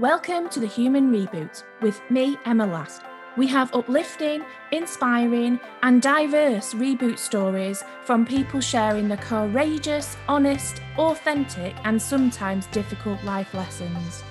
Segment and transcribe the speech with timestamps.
[0.00, 3.02] Welcome to the Human Reboot with me, Emma Last.
[3.36, 11.74] We have uplifting, inspiring, and diverse reboot stories from people sharing the courageous, honest, authentic,
[11.84, 14.22] and sometimes difficult life lessons.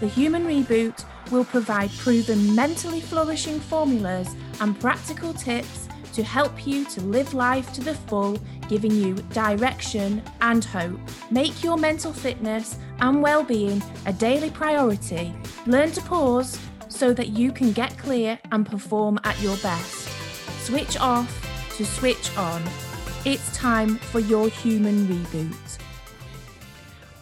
[0.00, 6.86] The Human Reboot will provide proven mentally flourishing formulas and practical tips to help you
[6.86, 8.38] to live life to the full,
[8.68, 11.00] giving you direction and hope.
[11.30, 15.34] Make your mental fitness and well-being a daily priority.
[15.66, 16.58] Learn to pause
[16.88, 20.08] so that you can get clear and perform at your best.
[20.64, 21.30] Switch off
[21.76, 22.62] to switch on.
[23.24, 25.78] It's time for your human reboot.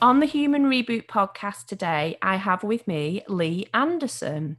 [0.03, 4.57] On the Human Reboot podcast today, I have with me Lee Anderson.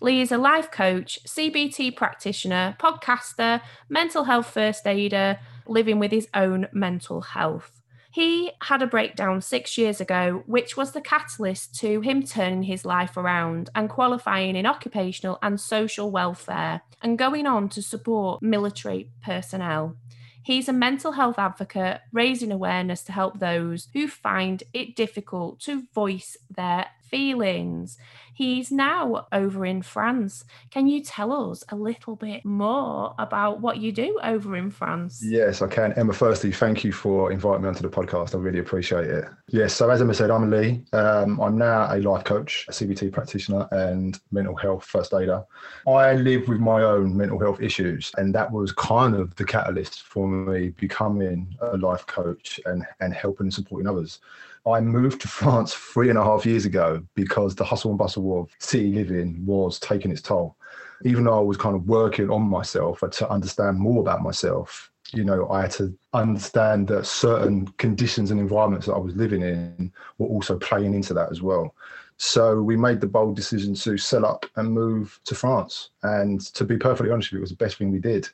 [0.00, 5.38] Lee is a life coach, CBT practitioner, podcaster, mental health first aider,
[5.68, 7.81] living with his own mental health.
[8.12, 12.84] He had a breakdown six years ago, which was the catalyst to him turning his
[12.84, 19.10] life around and qualifying in occupational and social welfare and going on to support military
[19.24, 19.96] personnel.
[20.42, 25.84] He's a mental health advocate, raising awareness to help those who find it difficult to
[25.94, 27.98] voice their feelings.
[28.34, 30.44] He's now over in France.
[30.70, 35.22] Can you tell us a little bit more about what you do over in France?
[35.22, 35.92] Yes, I can.
[35.92, 38.34] Emma, firstly, thank you for inviting me onto the podcast.
[38.34, 39.26] I really appreciate it.
[39.48, 40.82] Yes, so as Emma said, I'm Lee.
[40.94, 45.44] Um, I'm now a life coach, a CBT practitioner, and mental health first aider.
[45.86, 50.04] I live with my own mental health issues, and that was kind of the catalyst
[50.04, 54.20] for me becoming a life coach and, and helping and supporting others.
[54.66, 58.40] I moved to France three and a half years ago because the hustle and bustle
[58.40, 60.56] of city living was taking its toll.
[61.04, 65.24] Even though I was kind of working on myself to understand more about myself, you
[65.24, 69.92] know, I had to understand that certain conditions and environments that I was living in
[70.18, 71.74] were also playing into that as well.
[72.18, 75.90] So we made the bold decision to sell up and move to France.
[76.04, 78.28] And to be perfectly honest with you, it was the best thing we did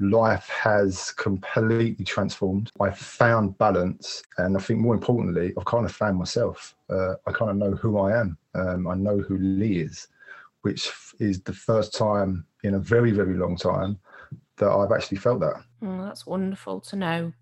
[0.00, 2.70] life has completely transformed.
[2.80, 6.74] I found balance, and I think more importantly, I've kind of found myself.
[6.88, 8.38] Uh, I kind of know who I am.
[8.54, 10.08] Um, I know who Lee is,
[10.62, 10.90] which
[11.20, 13.98] is the first time in a very, very long time
[14.56, 15.62] that I've actually felt that.
[15.82, 17.32] Oh, that's wonderful to know.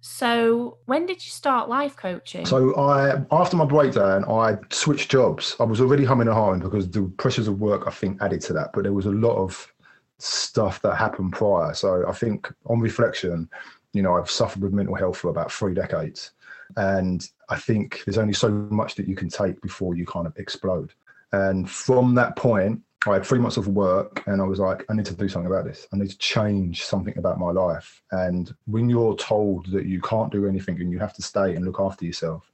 [0.00, 2.46] So, when did you start life coaching?
[2.46, 5.56] So, I after my breakdown, I switched jobs.
[5.58, 8.52] I was already humming and hawing because the pressures of work, I think, added to
[8.52, 8.70] that.
[8.72, 9.72] But there was a lot of
[10.18, 11.74] stuff that happened prior.
[11.74, 13.48] So I think on reflection,
[13.92, 16.32] you know, I've suffered with mental health for about three decades.
[16.76, 20.36] And I think there's only so much that you can take before you kind of
[20.36, 20.92] explode.
[21.32, 24.94] And from that point, I had three months of work and I was like, I
[24.94, 25.86] need to do something about this.
[25.92, 28.02] I need to change something about my life.
[28.10, 31.64] And when you're told that you can't do anything and you have to stay and
[31.64, 32.50] look after yourself,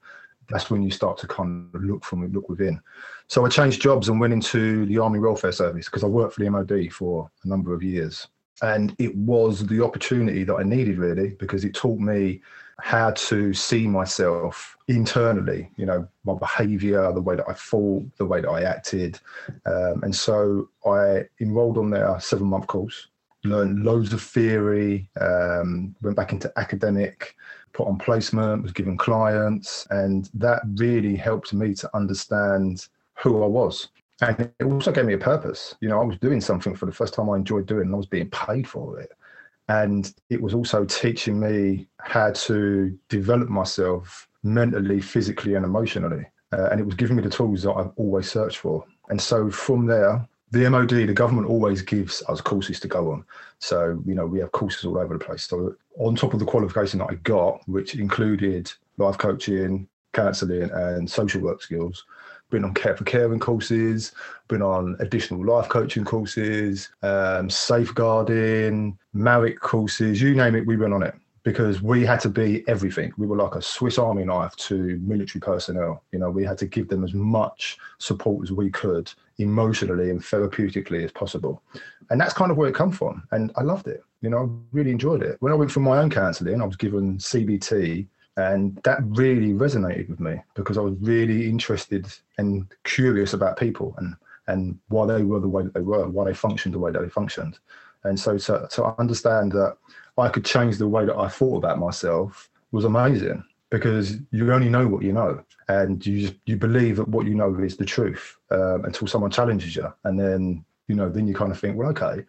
[0.48, 2.80] that's when you start to kind of look from look within.
[3.28, 6.44] So I changed jobs and went into the Army Welfare Service because I worked for
[6.44, 8.28] the MOD for a number of years.
[8.60, 12.42] And it was the opportunity that I needed really because it taught me
[12.80, 18.24] how to see myself internally, you know, my behavior, the way that I thought, the
[18.24, 19.20] way that I acted.
[19.66, 23.08] Um, and so I enrolled on their seven month course,
[23.44, 27.36] learned loads of theory, um, went back into academic
[27.72, 32.86] put on placement, was given clients, and that really helped me to understand
[33.18, 33.88] who I was.
[34.20, 35.74] And it also gave me a purpose.
[35.80, 37.98] You know, I was doing something for the first time I enjoyed doing, and I
[37.98, 39.10] was being paid for it.
[39.68, 46.26] And it was also teaching me how to develop myself mentally, physically, and emotionally.
[46.52, 48.84] Uh, and it was giving me the tools that I've always searched for.
[49.08, 53.24] And so from there, the MOD, the government always gives us courses to go on.
[53.58, 55.44] So, you know, we have courses all over the place.
[55.44, 61.10] So, on top of the qualification that I got, which included life coaching, counselling, and
[61.10, 62.04] social work skills,
[62.50, 64.12] been on care for caring courses,
[64.48, 70.92] been on additional life coaching courses, um, safeguarding, MARAC courses, you name it, we went
[70.92, 71.14] on it
[71.44, 73.12] because we had to be everything.
[73.16, 76.04] We were like a Swiss Army knife to military personnel.
[76.12, 79.10] You know, we had to give them as much support as we could
[79.42, 81.62] emotionally and therapeutically as possible.
[82.10, 83.22] And that's kind of where it come from.
[83.30, 84.02] And I loved it.
[84.20, 85.36] You know, I really enjoyed it.
[85.40, 88.06] When I went for my own counselling, I was given CBT
[88.36, 92.06] and that really resonated with me because I was really interested
[92.38, 94.16] and curious about people and
[94.48, 97.00] and why they were the way that they were, why they functioned the way that
[97.00, 97.60] they functioned.
[98.02, 99.76] And so to, to understand that
[100.18, 104.68] I could change the way that I thought about myself was amazing because you only
[104.68, 107.86] know what you know and you just you believe that what you know is the
[107.86, 111.74] truth um, until someone challenges you and then you know then you kind of think
[111.74, 112.22] well okay.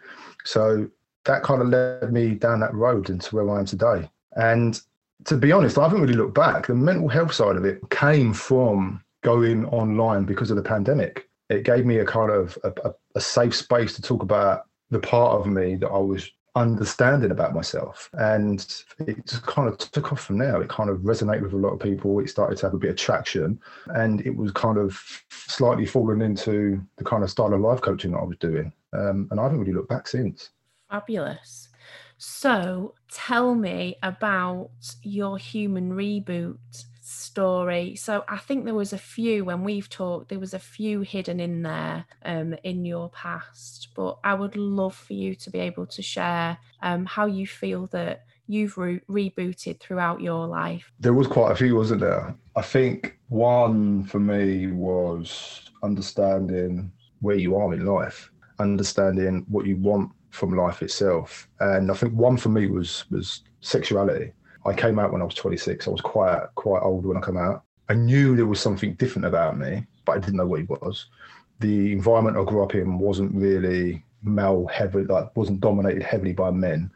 [0.45, 0.89] So
[1.25, 4.09] that kind of led me down that road into where i am today.
[4.37, 4.79] And
[5.25, 6.67] to be honest i haven't really looked back.
[6.67, 11.29] The mental health side of it came from going online because of the pandemic.
[11.49, 14.99] It gave me a kind of a, a, a safe space to talk about the
[14.99, 18.09] part of me that I was understanding about myself.
[18.13, 18.59] And
[18.99, 20.61] it just kind of took off from there.
[20.61, 22.19] It kind of resonated with a lot of people.
[22.19, 23.59] It started to have a bit of traction.
[23.87, 28.11] And it was kind of slightly fallen into the kind of style of life coaching
[28.11, 28.71] that I was doing.
[28.93, 30.49] Um, and I haven't really looked back since.
[30.89, 31.69] Fabulous.
[32.17, 34.69] So tell me about
[35.01, 36.85] your human reboot
[37.33, 37.95] story.
[37.95, 41.39] So I think there was a few when we've talked, there was a few hidden
[41.39, 45.87] in there um, in your past, but I would love for you to be able
[45.87, 50.91] to share um, how you feel that you've re- rebooted throughout your life.
[50.99, 52.35] There was quite a few, wasn't there?
[52.55, 56.91] I think one for me was understanding
[57.21, 61.47] where you are in life, understanding what you want from life itself.
[61.61, 64.33] And I think one for me was was sexuality.
[64.65, 65.87] I came out when I was 26.
[65.87, 67.63] I was quite quite old when I came out.
[67.89, 71.07] I knew there was something different about me, but I didn't know what it was.
[71.59, 76.51] The environment I grew up in wasn't really male heavy, like wasn't dominated heavily by
[76.51, 76.89] men.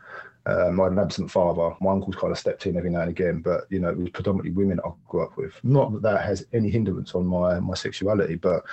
[0.45, 1.75] Um, I had an absent father.
[1.81, 4.09] My uncles kind of stepped in every now and again, but you know it was
[4.11, 5.53] predominantly women I grew up with.
[5.63, 8.63] Not that that has any hindrance on my my sexuality, but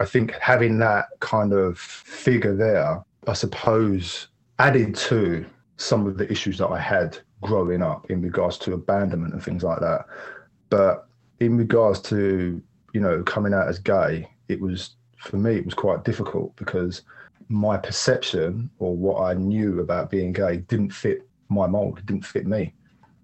[0.00, 4.26] I think having that kind of figure there, I suppose,
[4.58, 5.46] added to
[5.76, 9.62] some of the issues that I had growing up in regards to abandonment and things
[9.62, 10.06] like that.
[10.68, 11.06] But
[11.40, 15.74] in regards to, you know, coming out as gay, it was, for me, it was
[15.74, 17.02] quite difficult because
[17.48, 22.24] my perception or what I knew about being gay didn't fit my mold, it didn't
[22.24, 22.74] fit me.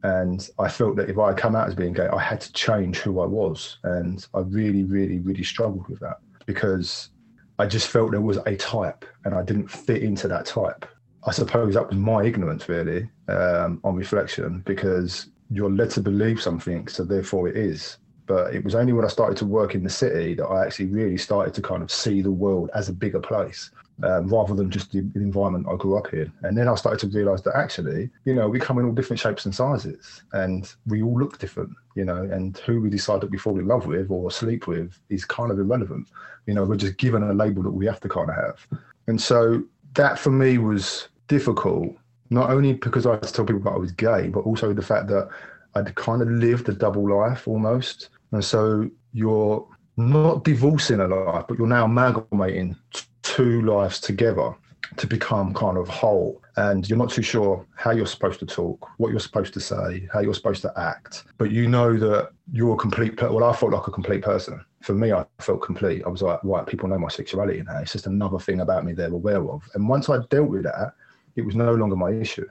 [0.03, 2.99] And I felt that if I come out as being gay, I had to change
[2.99, 3.79] who I was.
[3.85, 7.11] And I really, really, really struggled with that because
[7.59, 10.87] I just felt there was a type and I didn't fit into that type.
[11.27, 16.41] I suppose that was my ignorance, really, um, on reflection, because you're led to believe
[16.41, 17.99] something, so therefore it is.
[18.27, 20.87] But it was only when I started to work in the city that I actually
[20.87, 23.71] really started to kind of see the world as a bigger place.
[24.03, 26.31] Um, rather than just the, the, environment I grew up in.
[26.43, 29.19] And then I started to realize that actually, you know, we come in all different
[29.19, 33.31] shapes and sizes and we all look different, you know, and who we decide that
[33.31, 36.09] we fall in love with or sleep with is kind of irrelevant.
[36.45, 38.81] You know, we're just given a label that we have to kind of have.
[39.07, 39.65] And so
[39.95, 41.97] that for me was difficult,
[42.31, 44.83] not only because I had to tell people that I was gay, but also the
[44.83, 45.29] fact that
[45.75, 48.09] I'd kind of lived a double life almost.
[48.33, 52.77] And so you're not divorcing a life, but you're now amalgamating
[53.23, 54.55] two lives together
[54.97, 56.41] to become kind of whole.
[56.57, 60.09] And you're not too sure how you're supposed to talk, what you're supposed to say,
[60.13, 61.25] how you're supposed to act.
[61.37, 64.65] But you know that you're a complete, well, I felt like a complete person.
[64.81, 66.05] For me, I felt complete.
[66.07, 67.81] I was like, right, people know my sexuality now.
[67.81, 69.69] It's just another thing about me they're aware of.
[69.75, 70.95] And once I dealt with that,
[71.37, 72.47] it was no longer my issue.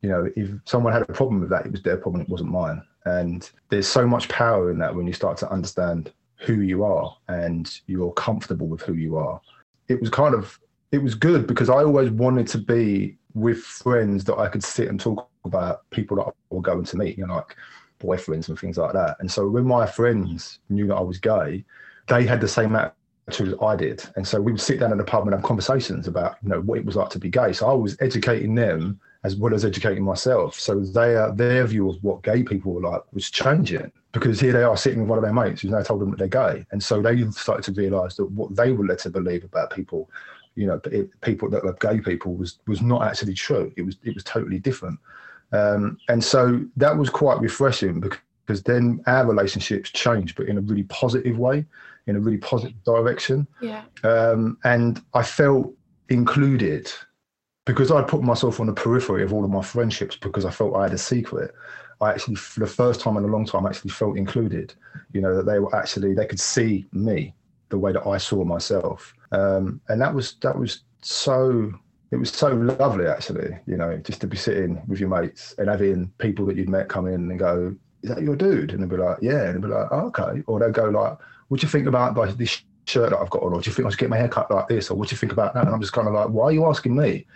[0.00, 2.50] You know, if someone had a problem with that, it was their problem, it wasn't
[2.50, 2.82] mine.
[3.04, 7.16] And there's so much power in that when you start to understand who you are
[7.28, 9.40] and you're comfortable with who you are.
[9.88, 10.58] It was kind of
[10.90, 14.88] it was good because I always wanted to be with friends that I could sit
[14.88, 17.56] and talk about people that were going to meet, you know, like
[17.98, 19.16] boyfriends and things like that.
[19.20, 21.64] And so when my friends knew that I was gay,
[22.08, 22.76] they had the same
[23.28, 24.04] as I did.
[24.16, 26.60] And so we would sit down in the pub and have conversations about, you know,
[26.60, 27.52] what it was like to be gay.
[27.52, 30.58] So I was educating them as well as educating myself.
[30.58, 34.64] So their their view of what gay people were like was changing because here they
[34.64, 36.66] are sitting with one of their mates who's now told them that they're gay.
[36.72, 40.10] And so they started to realise that what they were led to believe about people
[40.54, 40.80] you know
[41.22, 43.72] people that were gay people was was not actually true.
[43.76, 44.98] It was it was totally different,
[45.52, 48.18] um, and so that was quite refreshing because
[48.60, 51.64] then our relationships changed, but in a really positive way,
[52.06, 53.46] in a really positive direction.
[53.60, 53.84] Yeah.
[54.02, 55.72] Um, and I felt
[56.08, 56.90] included
[57.64, 60.76] because I'd put myself on the periphery of all of my friendships because I felt
[60.76, 61.54] I had a secret.
[62.00, 64.74] I actually, for the first time in a long time, actually felt included.
[65.12, 67.34] You know that they were actually they could see me
[67.68, 71.72] the way that I saw myself, um, and that was that was so
[72.10, 73.56] it was so lovely actually.
[73.66, 76.88] You know, just to be sitting with your mates and having people that you'd met
[76.88, 79.68] come in and go, "Is that your dude?" And they'd be like, "Yeah," and they'd
[79.68, 81.18] be like, oh, "Okay," or they'd go like,
[81.48, 83.74] "What do you think about like this shirt that I've got on, or do you
[83.74, 85.54] think I should get my hair cut like this, or what do you think about
[85.54, 87.26] that?" And I'm just kind of like, "Why are you asking me?"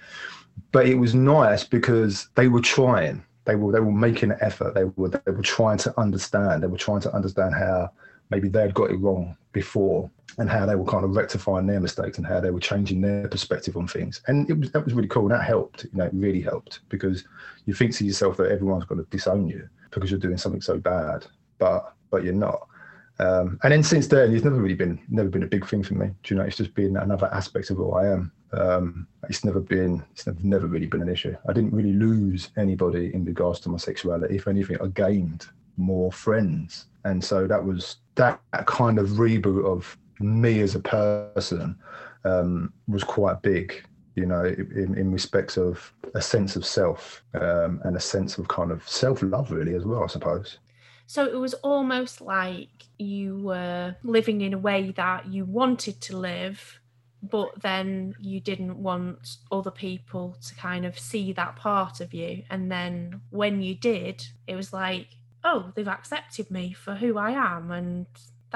[0.73, 3.25] But it was nice because they were trying.
[3.44, 4.75] They were they were making an effort.
[4.75, 6.62] They were they were trying to understand.
[6.62, 7.90] They were trying to understand how
[8.30, 12.18] maybe they'd got it wrong before and how they were kind of rectifying their mistakes
[12.18, 14.20] and how they were changing their perspective on things.
[14.26, 15.23] And it was that was really cool.
[15.23, 17.25] And that helped, you know, it really helped because
[17.66, 20.78] you think to yourself that everyone's going to disown you because you're doing something so
[20.78, 21.26] bad,
[21.58, 22.68] but but you're not.
[23.18, 25.94] Um, and then since then, it's never really been never been a big thing for
[25.94, 26.10] me.
[26.22, 26.46] Do you know?
[26.46, 28.32] It's just been another aspect of who I am.
[28.52, 31.36] Um, it's never been it's never, never really been an issue.
[31.48, 34.36] I didn't really lose anybody in regards to my sexuality.
[34.36, 36.86] If anything, I gained more friends.
[37.04, 41.78] And so that was that kind of reboot of me as a person
[42.24, 43.84] um, was quite big,
[44.16, 48.49] you know, in, in respects of a sense of self um, and a sense of
[48.49, 50.58] kind of self love, really, as well, I suppose.
[51.06, 52.68] So it was almost like
[52.99, 56.80] you were living in a way that you wanted to live,
[57.23, 62.42] but then you didn't want other people to kind of see that part of you.
[62.50, 65.08] And then when you did, it was like,
[65.44, 67.70] oh, they've accepted me for who I am.
[67.70, 68.06] And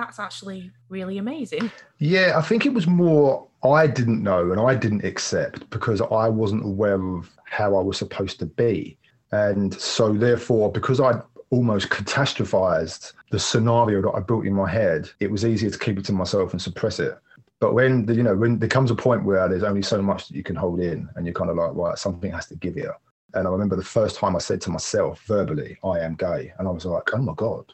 [0.01, 1.71] that's actually really amazing.
[1.99, 6.29] Yeah, I think it was more I didn't know and I didn't accept because I
[6.29, 8.97] wasn't aware of how I was supposed to be.
[9.33, 15.11] And so, therefore, because I almost catastrophized the scenario that I built in my head,
[15.21, 17.17] it was easier to keep it to myself and suppress it.
[17.61, 20.29] But when the, you know when there comes a point where there's only so much
[20.29, 22.75] that you can hold in, and you're kind of like, well, something has to give
[22.75, 22.97] here.
[23.35, 26.67] And I remember the first time I said to myself verbally, "I am gay," and
[26.67, 27.67] I was like, "Oh my god,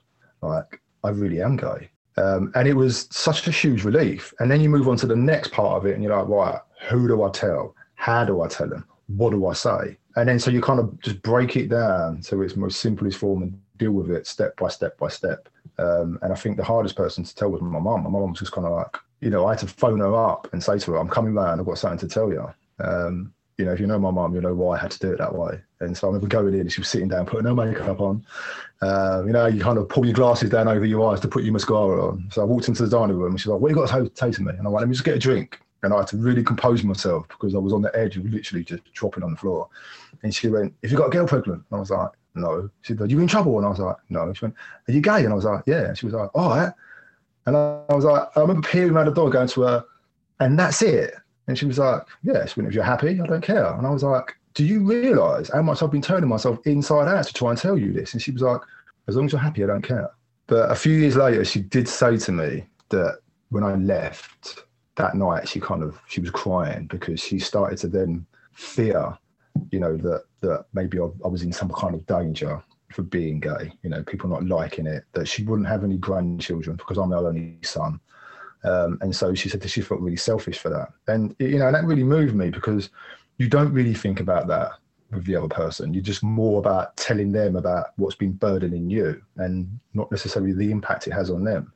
[0.43, 4.33] like I really am gay." Um, and it was such a huge relief.
[4.41, 6.61] And then you move on to the next part of it, and you're like, right,
[6.89, 7.75] who do I tell?
[7.95, 8.85] How do I tell them?
[9.09, 9.99] What do I say?
[10.17, 13.43] And then so you kind of just break it down to its most simplest form
[13.43, 15.49] and deal with it step by step by step.
[15.79, 18.05] Um, and I think the hardest person to tell was my mum.
[18.05, 20.49] My mum was just kind of like, you know, I had to phone her up
[20.53, 22.49] and say to her, I'm coming round, I've got something to tell you.
[22.79, 25.13] Um, you know, if you know my mum, you know why I had to do
[25.13, 25.61] it that way.
[25.81, 28.25] And so I remember going in and she was sitting down, putting no makeup on.
[28.83, 31.43] Uh, you know, you kind of pull your glasses down over your eyes to put
[31.43, 32.29] your mascara on.
[32.31, 34.31] So I walked into the dining room and she's like, What you got to say
[34.31, 34.51] to me?
[34.51, 35.59] And I went, Let me just get a drink.
[35.83, 38.65] And I had to really compose myself because I was on the edge of literally
[38.65, 39.69] just dropping on the floor.
[40.23, 41.65] And she went, If you got a girl pregnant?
[41.71, 42.69] And I was like, No.
[42.83, 43.57] She said, Are you in trouble?
[43.57, 44.31] And I was like, No.
[44.35, 44.55] She went,
[44.89, 45.25] Are you gay?
[45.25, 45.87] And I was like, Yeah.
[45.87, 46.73] And she was like, All right.
[47.47, 49.85] And I, I was like, I remember peering around the door going to her,
[50.41, 51.15] and that's it.
[51.49, 53.73] And she was like, Yeah, she If you're happy, I don't care.
[53.75, 57.27] And I was like, Do you realize how much I've been turning myself inside out
[57.27, 58.13] to try and tell you this?
[58.13, 58.61] And she was like,
[59.09, 60.11] As long as you're happy, I don't care.
[60.47, 63.19] But a few years later, she did say to me that
[63.51, 64.65] when I left
[64.97, 69.17] that night, she kind of she was crying because she started to then fear,
[69.71, 72.63] you know, that that maybe I, I was in some kind of danger
[72.93, 76.77] for being gay, you know, people not liking it, that she wouldn't have any grandchildren
[76.77, 78.01] because I'm the only son.
[78.67, 80.89] Um, and so she said that she felt really selfish for that.
[81.07, 82.91] And, you know, that really moved me because
[83.39, 84.73] you don't really think about that
[85.13, 85.95] with the other person.
[85.95, 90.71] You're just more about telling them about what's been burdening you and not necessarily the
[90.71, 91.73] impact it has on them.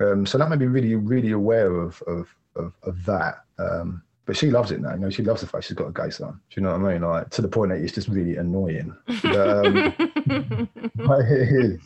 [0.00, 3.44] Um, so that made me really, really aware of, of, of, of that.
[3.58, 4.92] Um, but she loves it now.
[4.92, 6.32] You know, she loves the fact she's got a gay son.
[6.32, 7.00] Do you know what I mean?
[7.00, 8.94] Like to the point that it's just really annoying.
[9.22, 9.96] But, um,
[10.98, 11.80] it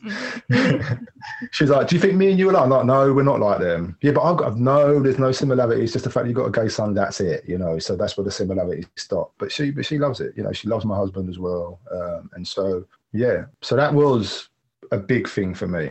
[0.50, 0.98] is.
[1.52, 3.38] she's like, "Do you think me and you are like?" I'm like, "No, we're not
[3.38, 5.00] like them." Yeah, but I've got no.
[5.00, 5.92] There's no similarities.
[5.92, 6.94] Just the fact you've got a gay son.
[6.94, 7.44] That's it.
[7.46, 7.78] You know.
[7.78, 9.32] So that's where the similarities stop.
[9.38, 10.36] But she, but she loves it.
[10.36, 11.78] You know, she loves my husband as well.
[11.92, 13.44] Um, and so yeah.
[13.60, 14.48] So that was
[14.90, 15.90] a big thing for me.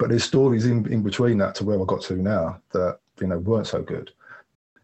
[0.00, 3.28] But there's stories in, in between that to where I got to now that you
[3.28, 4.10] know weren't so good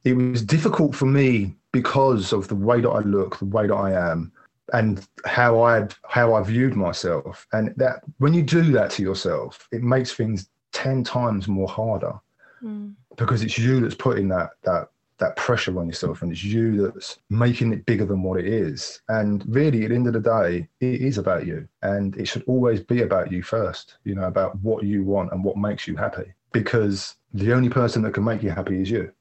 [0.05, 3.75] it was difficult for me because of the way that I look, the way that
[3.75, 4.33] I am,
[4.73, 7.47] and how I how I viewed myself.
[7.53, 12.15] And that when you do that to yourself, it makes things ten times more harder
[12.63, 12.95] mm.
[13.17, 17.19] because it's you that's putting that that that pressure on yourself, and it's you that's
[17.31, 19.01] making it bigger than what it is.
[19.09, 22.43] And really, at the end of the day, it is about you, and it should
[22.47, 23.99] always be about you first.
[24.05, 28.03] You know, about what you want and what makes you happy, because the only person
[28.03, 29.13] that can make you happy is you.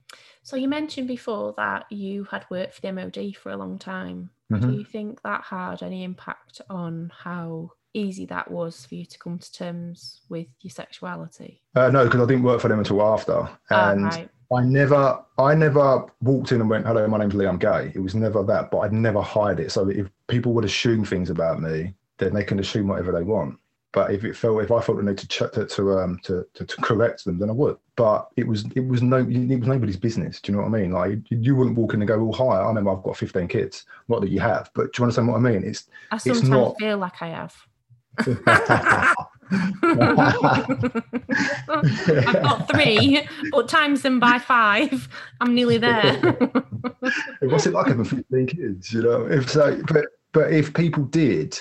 [0.44, 4.30] So you mentioned before that you had worked for the MOD for a long time.
[4.52, 4.70] Mm-hmm.
[4.70, 9.20] Do you think that had any impact on how easy that was for you to
[9.20, 11.62] come to terms with your sexuality?
[11.76, 14.30] Uh, no, because I didn't work for them until after, ah, and right.
[14.54, 18.00] I never, I never walked in and went, "Hello, my name's Lee, I'm gay." It
[18.00, 19.72] was never that, but I'd never hide it.
[19.72, 23.58] So if people would assume things about me, then they can assume whatever they want.
[23.94, 26.46] But if it felt, if I felt the need to ch- to to, um, to,
[26.54, 27.78] to, to correct them, then I would.
[27.98, 30.40] But it was it was no it was nobody's business.
[30.40, 30.92] Do you know what I mean?
[30.92, 33.86] Like you wouldn't walk in and go, "Oh, hi, I remember I've got 15 kids."
[34.08, 35.66] Not that you have, but do you understand what I mean?
[35.66, 36.80] It's I sometimes it's not...
[36.80, 37.56] feel like I have.
[39.54, 39.68] I've
[42.42, 45.10] got three, but times them by five,
[45.42, 46.16] I'm nearly there.
[47.42, 48.94] What's it like having 15 kids?
[48.94, 51.60] You know, if so, but but if people did,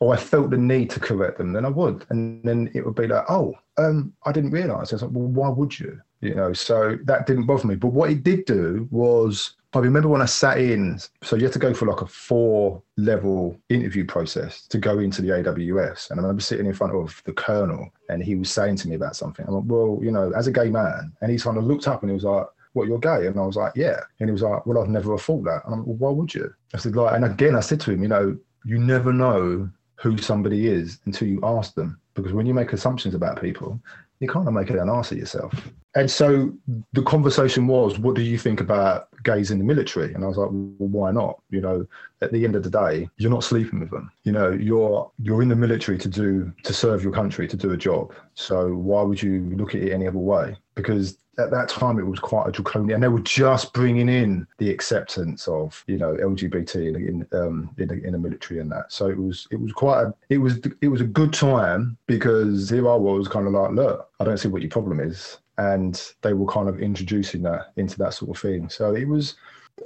[0.00, 2.06] or I felt the need to correct them, then I would.
[2.10, 4.92] And then it would be like, oh, um, I didn't realise.
[4.92, 6.00] I was like, well, why would you?
[6.20, 7.76] You know, so that didn't bother me.
[7.76, 11.52] But what it did do was, I remember when I sat in, so you had
[11.52, 16.10] to go for like a four level interview process to go into the AWS.
[16.10, 18.94] And I remember sitting in front of the colonel and he was saying to me
[18.94, 19.44] about something.
[19.46, 22.02] I'm like, well, you know, as a gay man, and he kind of looked up
[22.02, 24.42] and he was like, what you're gay and i was like yeah and he was
[24.42, 26.94] like well i've never thought that and i'm like well, why would you i said
[26.94, 29.68] like and again i said to him you know you never know
[30.00, 33.80] who somebody is until you ask them because when you make assumptions about people,
[34.20, 35.70] you kind of make it an ass of yourself.
[35.94, 36.52] And so
[36.92, 40.12] the conversation was, what do you think about gays in the military?
[40.12, 41.40] And I was like, well, why not?
[41.50, 41.86] You know,
[42.20, 44.10] at the end of the day, you're not sleeping with them.
[44.24, 47.72] You know, you're you're in the military to do to serve your country, to do
[47.72, 48.12] a job.
[48.34, 50.56] So why would you look at it any other way?
[50.78, 54.46] Because at that time it was quite a draconian and they were just bringing in
[54.58, 58.92] the acceptance of you know lgbt in in, um, in, in the military and that.
[58.92, 62.70] So it was it was quite a, it was it was a good time because
[62.70, 65.38] here i was kind of like look i don't see what your problem is.
[65.58, 68.68] And they were kind of introducing that into that sort of thing.
[68.68, 69.34] So it was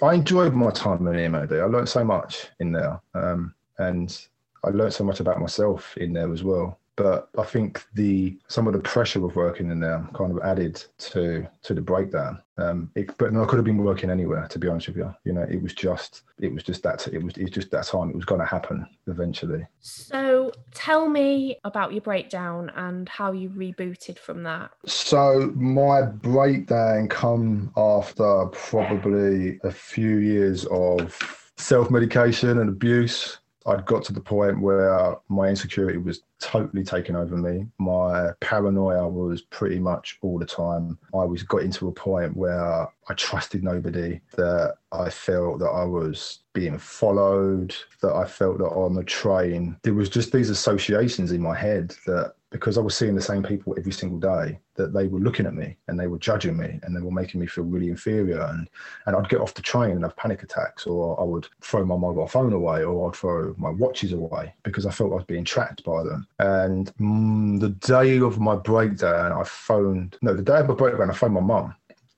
[0.03, 4.27] i enjoyed my time in the mod i learned so much in there um, and
[4.65, 8.67] i learned so much about myself in there as well but I think the some
[8.67, 12.43] of the pressure of working in there kind of added to to the breakdown.
[12.59, 15.15] Um, it, but no, I could have been working anywhere, to be honest with you.
[15.25, 18.11] You know, it was just it was just that it was it's just that time.
[18.11, 19.67] It was going to happen eventually.
[19.81, 24.73] So tell me about your breakdown and how you rebooted from that.
[24.87, 33.39] So my breakdown come after probably a few years of self medication and abuse.
[33.67, 37.67] I'd got to the point where my insecurity was totally taken over me.
[37.79, 40.99] My paranoia was pretty much all the time.
[41.15, 45.85] I was got into a point where I trusted nobody, that I felt that I
[45.85, 51.33] was being followed, that I felt that on the train, there was just these associations
[51.33, 54.93] in my head that because I was seeing the same people every single day, that
[54.93, 57.47] they were looking at me and they were judging me and they were making me
[57.47, 58.43] feel really inferior.
[58.43, 58.69] And,
[59.07, 61.97] and I'd get off the train and have panic attacks, or I would throw my
[61.97, 65.45] mobile phone away, or I'd throw my watches away because I felt I was being
[65.45, 66.27] tracked by them.
[66.39, 71.11] And mm, the day of my breakdown, I phoned, no, the day of my breakdown,
[71.11, 71.75] I phoned my mum.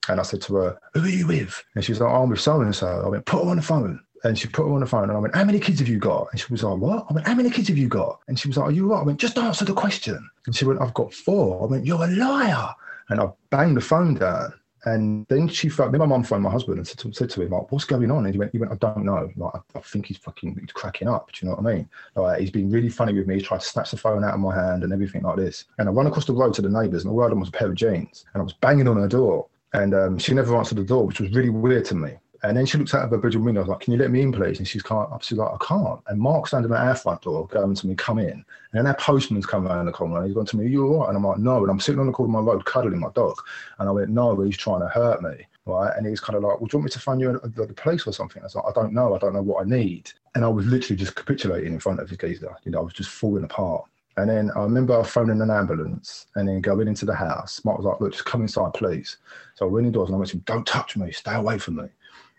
[0.06, 1.64] And I said to her, Who are you with?
[1.74, 3.02] And she was like, oh, I'm with so and so.
[3.06, 4.03] I went, Put her on the phone.
[4.24, 5.98] And she put her on the phone and I went, How many kids have you
[5.98, 6.28] got?
[6.30, 7.06] And she was like, What?
[7.08, 8.20] I went, How many kids have you got?
[8.26, 9.00] And she was like, Are you right?
[9.00, 10.28] I went, Just answer the question.
[10.46, 11.62] And she went, I've got four.
[11.62, 12.70] I went, You're a liar.
[13.10, 14.54] And I banged the phone down.
[14.86, 17.50] And then she phoned my mum phoned my husband and said to, said to him,
[17.50, 18.26] like, what's going on?
[18.26, 19.30] And he went, he went I don't know.
[19.36, 21.32] Like, I, I think he's fucking he's cracking up.
[21.32, 21.88] Do you know what I mean?
[22.14, 23.34] Like, he's been really funny with me.
[23.34, 25.64] He's tried to snatch the phone out of my hand and everything like this.
[25.78, 27.52] And I run across the road to the neighbours and all I had was a
[27.52, 28.26] pair of jeans.
[28.34, 29.46] And I was banging on her door.
[29.72, 32.12] And um, she never answered the door, which was really weird to me.
[32.44, 33.62] And then she looks out of her bedroom window.
[33.62, 35.08] I was like, "Can you let me in, please?" And she's can't.
[35.24, 38.18] She's like, "I can't." And Mark's standing at our front door, going to me, "Come
[38.18, 40.18] in." And then our postman's come around the corner.
[40.18, 41.80] And he's gone to me, "Are you all right?" And I'm like, "No." And I'm
[41.80, 43.36] sitting on the corner of my road, cuddling my dog.
[43.78, 45.92] And I went, "No, he's trying to hurt me." Right.
[45.96, 48.06] And he's kind of like, "Well, do you want me to find you the police
[48.06, 49.14] or something?" I was like, "I don't know.
[49.14, 52.10] I don't know what I need." And I was literally just capitulating in front of
[52.10, 52.54] his geezer.
[52.64, 53.84] You know, I was just falling apart.
[54.16, 57.64] And then I remember phoning an ambulance and then going into the house.
[57.64, 59.16] Mark was like, look, just come inside, please.
[59.56, 61.76] So I went indoors and I went to him, don't touch me, stay away from
[61.76, 61.86] me.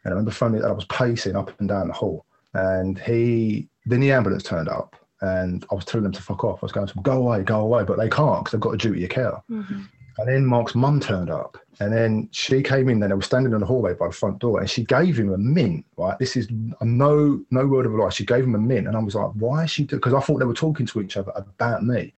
[0.06, 2.26] And I remember phoning that I was pacing up and down the hall.
[2.54, 6.60] And he, then the ambulance turned up and I was telling them to fuck off.
[6.62, 8.76] I was going to them, go away, go away, but they can't because they've got
[8.76, 9.42] a duty of care.
[9.50, 9.82] Mm-hmm.
[10.18, 13.52] And then Mark's mum turned up and then she came in and they were standing
[13.52, 16.18] in the hallway by the front door and she gave him a mint, right?
[16.20, 16.48] This is
[16.82, 18.10] no no word of a lie.
[18.10, 20.22] She gave him a mint and I was like, why is she doing Because I
[20.22, 22.14] thought they were talking to each other about me.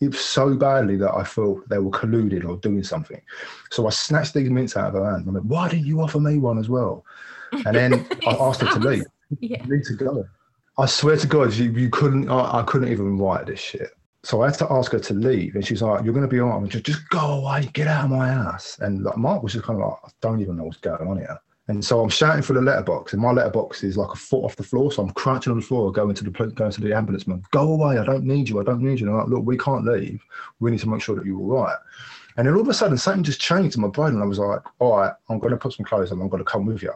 [0.00, 3.20] It was so badly that I felt they were colluding or doing something.
[3.70, 5.28] So I snatched these mints out of her hand.
[5.28, 7.04] I'm like, why didn't you offer me one as well?
[7.52, 9.04] And then I asked her to leave.
[9.40, 9.62] Yeah.
[9.66, 10.24] Need to go.
[10.78, 13.90] I swear to God, you, you couldn't, I, I couldn't even write this shit.
[14.22, 16.40] So I had to ask her to leave, and she's like, "You're going to be
[16.40, 18.78] all right." Just, just go away, get out of my house.
[18.80, 21.16] And like Mark was just kind of like, "I don't even know what's going on
[21.16, 21.38] here."
[21.70, 24.56] And so I'm shouting for the letterbox, and my letterbox is like a foot off
[24.56, 24.90] the floor.
[24.90, 27.44] So I'm crouching on the floor, going to the going to the ambulance man.
[27.52, 27.96] Go away!
[27.96, 28.58] I don't need you.
[28.58, 29.06] I don't need you.
[29.06, 30.20] And I'm like, look, we can't leave.
[30.58, 31.76] We need to make sure that you're all right.
[32.36, 34.40] And then all of a sudden, something just changed in my brain, and I was
[34.40, 36.20] like, all right, I'm going to put some clothes on.
[36.20, 36.92] I'm going to come with you,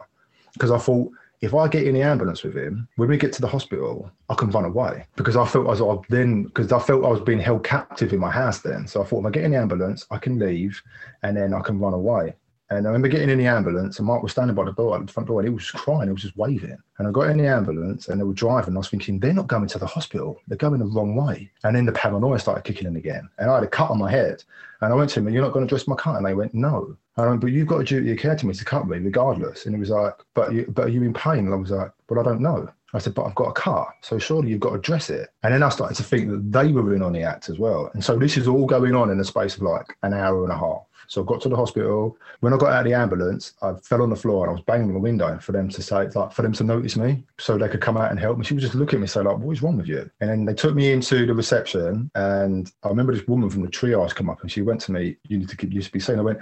[0.51, 1.09] because I thought
[1.39, 4.33] if I get in the ambulance with him, when we get to the hospital, I
[4.33, 7.63] can run away because I felt I then because I felt I was being held
[7.63, 8.87] captive in my house then.
[8.87, 10.81] So I thought if I get in the ambulance, I can leave
[11.23, 12.33] and then I can run away.
[12.69, 15.05] And I remember getting in the ambulance, and Mark was standing by the door at
[15.05, 16.07] the front door, and he was just crying.
[16.07, 16.77] He was just waving.
[16.97, 18.69] And I got in the ambulance, and they were driving.
[18.69, 20.41] And I was thinking, they're not going to the hospital.
[20.47, 21.51] They're going the wrong way.
[21.63, 23.29] And then the paranoia started kicking in again.
[23.37, 24.43] And I had a cut on my head.
[24.81, 26.33] And I went to him, and "You're not going to dress my cut?" And they
[26.33, 28.65] went, "No." And I went, "But you've got a duty of care to me to
[28.65, 31.53] cut me, regardless." And he was like, "But you, but are you in pain?" And
[31.53, 34.17] I was like, "Well, I don't know." I said, but I've got a car, so
[34.17, 35.29] surely you've got to dress it.
[35.43, 37.91] And then I started to think that they were in on the act as well.
[37.93, 40.53] And so this is all going on in the space of like an hour and
[40.53, 40.83] a half.
[41.07, 42.17] So I got to the hospital.
[42.39, 44.63] When I got out of the ambulance, I fell on the floor and I was
[44.63, 47.57] banging on the window for them to say, like, for them to notice me so
[47.57, 48.45] they could come out and help me.
[48.45, 50.09] She was just looking at me, say, like, what is wrong with you?
[50.21, 52.09] And then they took me into the reception.
[52.15, 55.17] And I remember this woman from the triage come up and she went to me,
[55.27, 56.19] you need to, keep, you to be seen.
[56.19, 56.39] I went,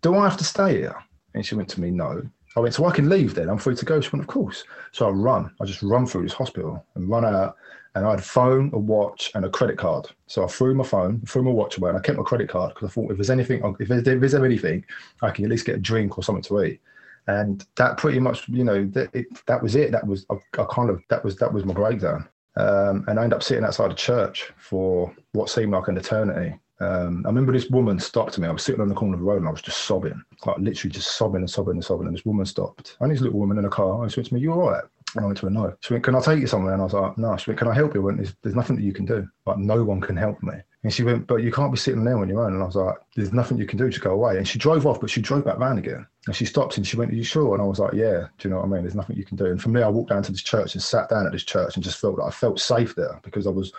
[0.00, 0.96] do I have to stay here?
[1.34, 2.22] And she went to me, no.
[2.54, 3.48] I went, so I can leave then.
[3.48, 4.00] I'm free to go.
[4.00, 4.64] She went, of course.
[4.90, 5.50] So I run.
[5.60, 7.56] I just run through this hospital and run out.
[7.94, 10.08] And I had a phone, a watch, and a credit card.
[10.26, 12.74] So I threw my phone, threw my watch away, and I kept my credit card
[12.74, 14.84] because I thought if there's anything, if there's, anything,
[15.20, 16.80] I can at least get a drink or something to eat.
[17.26, 19.92] And that pretty much, you know, that, it, that was it.
[19.92, 22.28] That was I, I kind of that was that was my breakdown.
[22.56, 26.58] Um, and I ended up sitting outside the church for what seemed like an eternity.
[26.80, 28.48] Um, I remember this woman stopped me.
[28.48, 30.58] I was sitting on the corner of the road and I was just sobbing, like
[30.58, 32.08] literally just sobbing and sobbing and sobbing.
[32.08, 32.96] And this woman stopped.
[33.00, 34.02] And this little woman in a car.
[34.02, 36.04] And she to me, "You all right?" And I went to her, "No." She went,
[36.04, 37.94] "Can I take you somewhere?" And I was like, "No." She went, "Can I help
[37.94, 39.28] you?" I went, there's, there's nothing that you can do.
[39.46, 40.54] Like no one can help me.
[40.84, 42.54] And she went, but you can't be sitting there on your own.
[42.54, 43.88] And I was like, there's nothing you can do.
[43.88, 44.36] Just go away.
[44.36, 46.04] And she drove off, but she drove back round again.
[46.26, 47.54] And she stopped and she went, are you sure?
[47.54, 48.26] And I was like, yeah.
[48.38, 48.82] Do you know what I mean?
[48.82, 49.46] There's nothing you can do.
[49.46, 51.76] And from there, I walked down to this church and sat down at this church
[51.76, 53.72] and just felt that I felt safe there because I was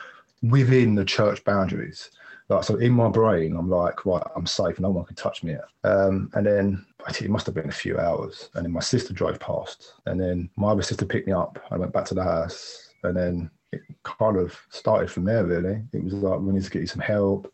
[0.44, 2.10] within the church boundaries.
[2.48, 4.80] Like, so in my brain, I'm like, right, I'm safe.
[4.80, 5.58] No one can touch me.
[5.84, 8.50] Um, and then it must have been a few hours.
[8.54, 9.94] And then my sister drove past.
[10.06, 11.60] And then my other sister picked me up.
[11.72, 12.90] I went back to the house.
[13.04, 15.84] And then it kind of started from there, really.
[15.94, 17.54] It was like, we need to get you some help.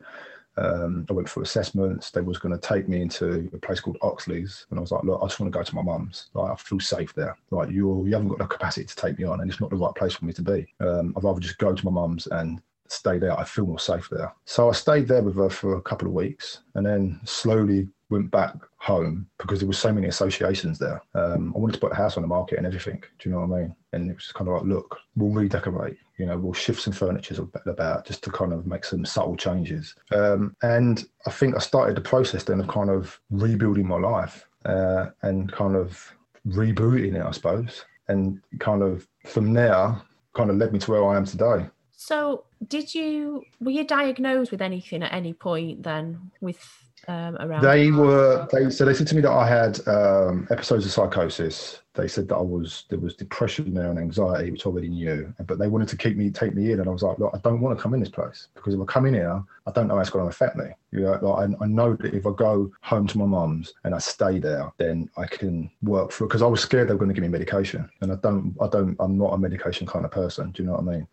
[0.57, 2.11] Um, I went for assessments.
[2.11, 5.03] They was going to take me into a place called Oxley's, and I was like,
[5.03, 6.29] "Look, I just want to go to my mum's.
[6.33, 7.37] Like, I feel safe there.
[7.49, 9.77] Like, you you haven't got the capacity to take me on, and it's not the
[9.77, 10.67] right place for me to be.
[10.81, 13.39] Um, I'd rather just go to my mum's and stay there.
[13.39, 14.33] I feel more safe there.
[14.45, 18.31] So I stayed there with her for a couple of weeks, and then slowly went
[18.31, 21.01] back home because there was so many associations there.
[21.13, 23.03] Um, I wanted to put a house on the market and everything.
[23.19, 23.75] Do you know what I mean?
[23.93, 25.97] And it was kind of like, look, we'll redecorate.
[26.17, 29.95] You know, we'll shift some furniture about just to kind of make some subtle changes.
[30.11, 34.47] Um, and I think I started the process then of kind of rebuilding my life
[34.65, 36.13] uh, and kind of
[36.47, 37.85] rebooting it, I suppose.
[38.07, 40.01] And kind of from there,
[40.33, 41.67] kind of led me to where I am today.
[41.91, 47.63] So, did you were you diagnosed with anything at any point then with um, around?
[47.63, 48.47] They were.
[48.51, 51.81] They so they said to me that I had um, episodes of psychosis.
[51.95, 55.33] They said that I was there was depression there and anxiety, which I already knew.
[55.45, 57.39] But they wanted to keep me take me in, and I was like, look, I
[57.39, 59.87] don't want to come in this place because if I come in here, I don't
[59.87, 60.65] know how it's going to affect me.
[60.91, 63.95] You know, like I, I know that if I go home to my mum's and
[63.95, 66.27] I stay there, then I can work through.
[66.27, 68.55] Because I was scared they were going to give me medication, and I don't.
[68.61, 68.95] I don't.
[68.99, 70.51] I'm not a medication kind of person.
[70.51, 71.07] Do you know what I mean?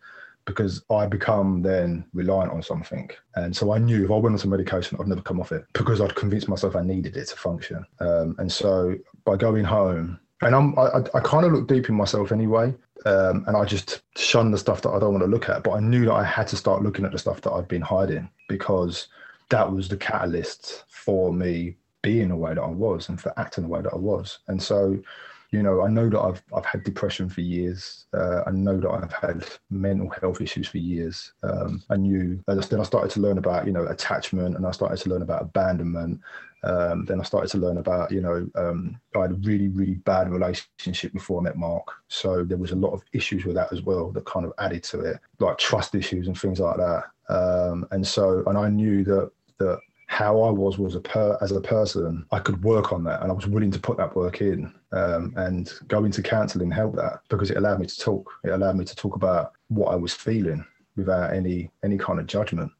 [0.47, 3.11] Because I become then reliant on something.
[3.35, 5.65] And so I knew if I went on some medication, I'd never come off it
[5.73, 7.85] because I'd convinced myself I needed it to function.
[7.99, 11.95] Um, and so by going home, and I'm, I, I kind of look deep in
[11.95, 12.73] myself anyway.
[13.05, 15.63] Um, and I just shun the stuff that I don't want to look at.
[15.63, 17.81] But I knew that I had to start looking at the stuff that I'd been
[17.81, 19.07] hiding because
[19.49, 23.65] that was the catalyst for me being the way that I was and for acting
[23.65, 24.39] the way that I was.
[24.47, 24.97] And so
[25.51, 28.05] you know, I know that I've I've had depression for years.
[28.13, 31.33] Uh, I know that I've had mental health issues for years.
[31.43, 32.43] Um, I knew.
[32.47, 35.43] Then I started to learn about you know attachment, and I started to learn about
[35.43, 36.19] abandonment.
[36.63, 39.95] Um, then I started to learn about you know um, I had a really really
[39.95, 43.71] bad relationship before I met Mark, so there was a lot of issues with that
[43.71, 47.03] as well that kind of added to it, like trust issues and things like that.
[47.29, 51.51] Um, and so, and I knew that that how I was was a per as
[51.51, 54.41] a person, I could work on that, and I was willing to put that work
[54.41, 54.73] in.
[54.93, 58.31] Um, and go into counselling helped that because it allowed me to talk.
[58.45, 60.65] It allowed me to talk about what I was feeling
[60.95, 62.71] without any any kind of judgment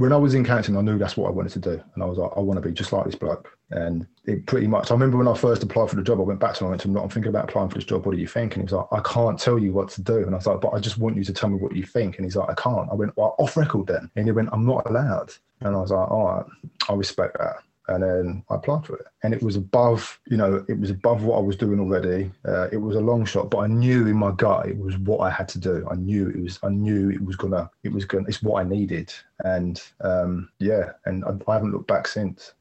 [0.00, 1.82] when I was in counselling, I knew that's what I wanted to do.
[1.94, 3.54] And I was like, I want to be just like this bloke.
[3.70, 6.40] And it pretty much, I remember when I first applied for the job, I went
[6.40, 8.04] back to him and went to him, I'm thinking about applying for this job.
[8.04, 8.54] What do you think?
[8.54, 10.18] And he was like, I can't tell you what to do.
[10.18, 12.16] And I was like, but I just want you to tell me what you think.
[12.16, 12.90] And he's like, I can't.
[12.90, 14.10] I went, well, off record then.
[14.16, 15.32] And he went, I'm not allowed.
[15.60, 16.46] And I was like, all right,
[16.88, 17.56] I respect that
[17.90, 19.06] and then I applied for it.
[19.22, 22.30] And it was above, you know, it was above what I was doing already.
[22.46, 25.18] Uh, it was a long shot, but I knew in my gut it was what
[25.18, 25.86] I had to do.
[25.90, 28.68] I knew it was, I knew it was gonna, it was gonna, it's what I
[28.68, 29.12] needed.
[29.44, 32.54] And um, yeah, and I, I haven't looked back since.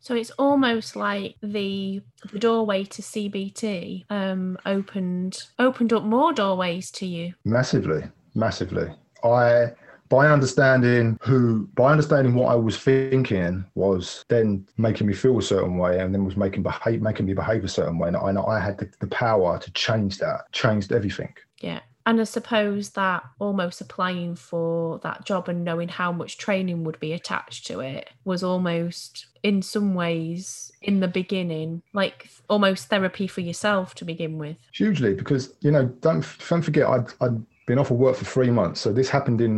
[0.00, 2.00] So it's almost like the
[2.32, 7.34] the doorway to CBT um, opened opened up more doorways to you.
[7.44, 8.88] Massively, massively.
[9.24, 9.72] I
[10.08, 15.42] by understanding who by understanding what I was thinking was then making me feel a
[15.42, 18.32] certain way and then was making behave making me behave a certain way and I
[18.32, 22.90] know I had the, the power to change that changed everything yeah and I suppose
[22.90, 27.80] that almost applying for that job and knowing how much training would be attached to
[27.80, 34.04] it was almost in some ways in the beginning like almost therapy for yourself to
[34.04, 38.16] begin with hugely because you know don't don't forget I'd, I'd been off of work
[38.16, 38.80] for three months.
[38.80, 39.56] So this happened in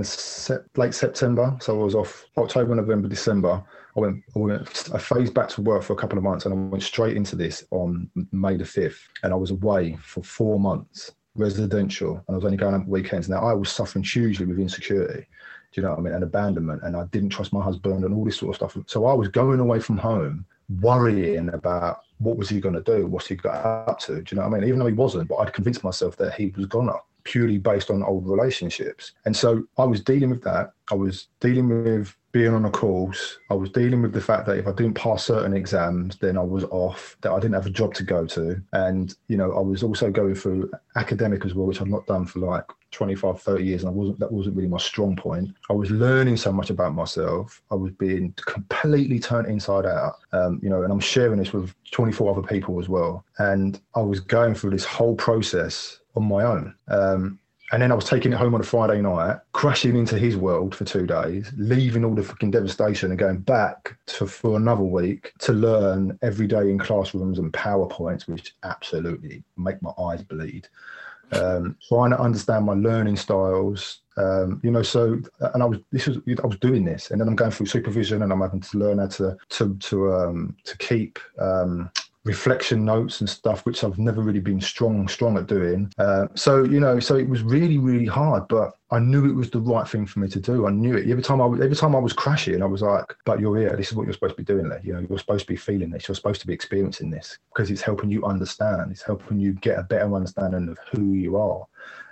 [0.76, 1.54] late September.
[1.61, 3.62] So I was off October, November, December.
[3.96, 6.54] I went, I went, I phased back to work for a couple of months and
[6.54, 8.98] I went straight into this on May the 5th.
[9.22, 13.29] And I was away for four months, residential, and I was only going on weekends.
[13.29, 15.27] Now I was suffering hugely with insecurity.
[15.72, 16.14] Do you know what I mean?
[16.14, 16.83] And abandonment.
[16.83, 18.85] And I didn't trust my husband and all this sort of stuff.
[18.87, 20.46] So I was going away from home
[20.81, 23.07] worrying about what was he going to do?
[23.07, 24.22] What's he got up to?
[24.22, 24.68] Do you know what I mean?
[24.68, 28.03] Even though he wasn't, but I'd convinced myself that he was gonna purely based on
[28.03, 29.12] old relationships.
[29.24, 30.72] And so I was dealing with that.
[30.90, 33.38] I was dealing with being on a course.
[33.51, 36.43] I was dealing with the fact that if I didn't pass certain exams, then I
[36.43, 38.62] was off, that I didn't have a job to go to.
[38.73, 42.27] And, you know, I was also going through academic as well, which I've not done
[42.27, 43.83] for like 25, 30 years.
[43.83, 45.55] And I wasn't, that wasn't really my strong point.
[45.71, 47.62] I was learning so much about myself.
[47.71, 51.75] I was being completely turned inside out, um, you know, and I'm sharing this with
[51.93, 53.25] 24 other people as well.
[53.38, 56.75] And I was going through this whole process on my own.
[56.88, 57.38] Um,
[57.72, 60.74] and then I was taking it home on a Friday night, crashing into his world
[60.74, 65.33] for two days, leaving all the fucking devastation and going back to, for another week
[65.40, 70.68] to learn every day in classrooms and PowerPoints, which absolutely make my eyes bleed.
[71.33, 74.83] Um, trying to understand my learning styles, um, you know.
[74.83, 75.20] So,
[75.52, 78.22] and I was this was I was doing this, and then I'm going through supervision,
[78.22, 81.90] and I'm having to learn how to to to um, to keep um,
[82.29, 85.91] reflection notes and stuff, which I've never really been strong, strong at doing.
[85.97, 89.51] Uh, so, you know, so it was really, really hard, but I knew it was
[89.51, 90.67] the right thing for me to do.
[90.67, 91.11] I knew it.
[91.11, 93.75] Every time I every time I was crashing, I was like, but you're here.
[93.77, 94.71] This is what you're supposed to be doing.
[94.85, 96.07] You know, you're supposed to be feeling this.
[96.07, 98.91] You're supposed to be experiencing this because it's helping you understand.
[98.91, 101.67] It's helping you get a better understanding of who you are.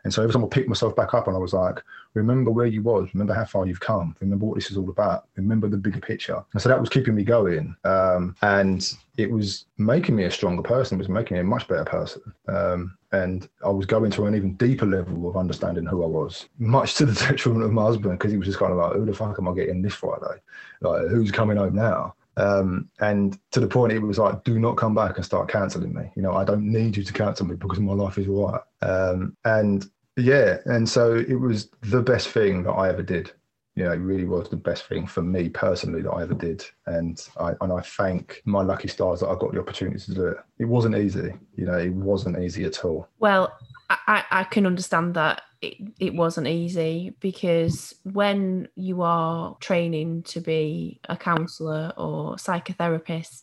[0.05, 1.83] And so every time I picked myself back up and I was like,
[2.17, 5.29] remember where you was, remember how far you've come, remember what this is all about,
[5.37, 6.43] remember the bigger picture.
[6.53, 7.77] And so that was keeping me going.
[7.85, 11.69] Um, and it was making me a stronger person, it was making me a much
[11.69, 12.23] better person.
[12.49, 16.49] Um, and I was going to an even deeper level of understanding who I was,
[16.59, 19.05] much to the detriment of my husband, because he was just kind of like, who
[19.05, 20.41] the fuck am I getting this Friday?
[20.81, 22.15] Like, who's coming home now?
[22.39, 25.95] Um, and to the point, it was like, do not come back and start cancelling
[25.95, 26.11] me.
[26.17, 28.61] You know, I don't need you to cancel me because my life is all right.
[28.87, 33.33] Um, and yeah, and so it was the best thing that I ever did.
[33.75, 36.65] You know, it really was the best thing for me personally that I ever did,
[36.87, 40.27] and I and I thank my lucky stars that I got the opportunity to do
[40.29, 40.39] it.
[40.59, 43.09] It wasn't easy, you know, it wasn't easy at all.
[43.19, 43.53] Well,
[43.91, 50.41] I, I can understand that it, it wasn't easy because when you are training to
[50.41, 53.43] be a counsellor or psychotherapist,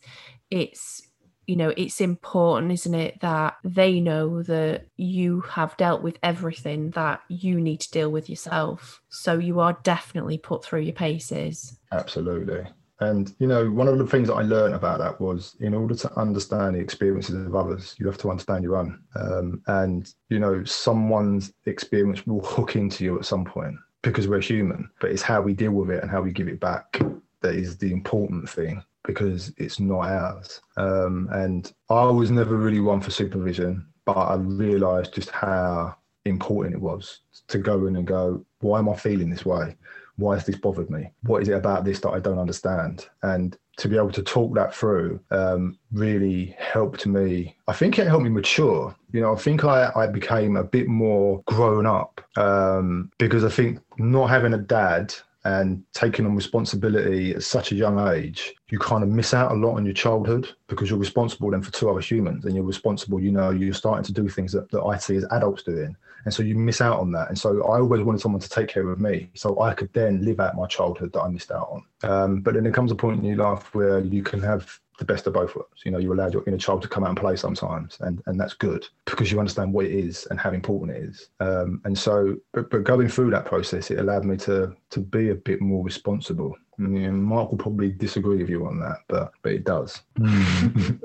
[0.50, 1.02] it's
[1.46, 6.90] you know, it's important, isn't it, that they know that you have dealt with everything
[6.90, 9.00] that you need to deal with yourself.
[9.08, 11.78] So you are definitely put through your paces.
[11.92, 12.66] Absolutely.
[13.00, 15.94] And, you know, one of the things that I learned about that was in order
[15.96, 19.00] to understand the experiences of others, you have to understand your own.
[19.16, 24.40] Um, and, you know, someone's experience will hook into you at some point because we're
[24.40, 27.00] human, but it's how we deal with it and how we give it back
[27.44, 30.60] that is the important thing because it's not ours.
[30.76, 36.74] Um, and I was never really one for supervision, but I realised just how important
[36.74, 39.76] it was to go in and go, why am I feeling this way?
[40.16, 41.10] Why has this bothered me?
[41.22, 43.08] What is it about this that I don't understand?
[43.22, 47.56] And to be able to talk that through um, really helped me.
[47.66, 48.94] I think it helped me mature.
[49.12, 53.48] You know, I think I, I became a bit more grown up um, because I
[53.48, 55.12] think not having a dad
[55.44, 59.54] and taking on responsibility at such a young age, you kind of miss out a
[59.54, 63.20] lot on your childhood because you're responsible then for two other humans and you're responsible,
[63.20, 65.94] you know, you're starting to do things that, that I see as adults doing.
[66.24, 67.28] And so you miss out on that.
[67.28, 70.24] And so I always wanted someone to take care of me so I could then
[70.24, 72.10] live out my childhood that I missed out on.
[72.10, 75.04] Um, but then there comes a point in your life where you can have the
[75.04, 75.82] best of both worlds.
[75.84, 78.38] You know, you allow your inner child to come out and play sometimes, and and
[78.38, 81.28] that's good because you understand what it is and how important it is.
[81.40, 85.30] Um, and so, but, but going through that process, it allowed me to to be
[85.30, 86.56] a bit more responsible.
[86.78, 90.02] I mean, Mark will probably disagree with you on that, but but it does.
[90.18, 91.00] mm,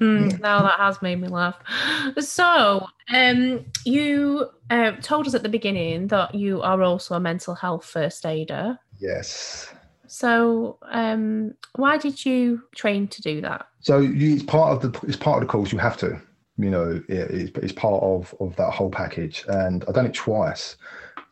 [0.40, 1.56] now that has made me laugh.
[2.18, 7.54] So, um, you uh, told us at the beginning that you are also a mental
[7.54, 8.78] health first aider.
[8.98, 9.72] Yes.
[10.12, 13.66] So, um, why did you train to do that?
[13.80, 15.72] So, you, it's part of the it's part of the course.
[15.72, 16.20] You have to,
[16.58, 19.42] you know, it, it's, it's part of of that whole package.
[19.48, 20.76] And I've done it twice.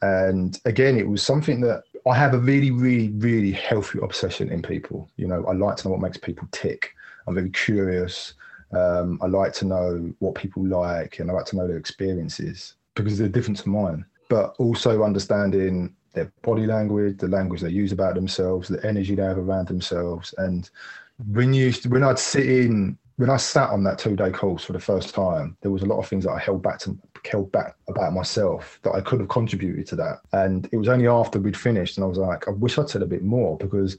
[0.00, 4.62] And again, it was something that I have a really, really, really healthy obsession in
[4.62, 5.10] people.
[5.18, 6.94] You know, I like to know what makes people tick.
[7.26, 8.32] I'm very curious.
[8.72, 12.76] Um, I like to know what people like, and I like to know their experiences
[12.94, 14.06] because they're different to mine.
[14.30, 19.22] But also understanding their body language, the language they use about themselves, the energy they
[19.22, 20.34] have around themselves.
[20.38, 20.68] And
[21.28, 24.72] when you when I'd sit in when I sat on that two day course for
[24.72, 26.96] the first time, there was a lot of things that I held back to
[27.26, 30.20] held back about myself that I could have contributed to that.
[30.32, 33.02] And it was only after we'd finished and I was like, I wish I'd said
[33.02, 33.98] a bit more because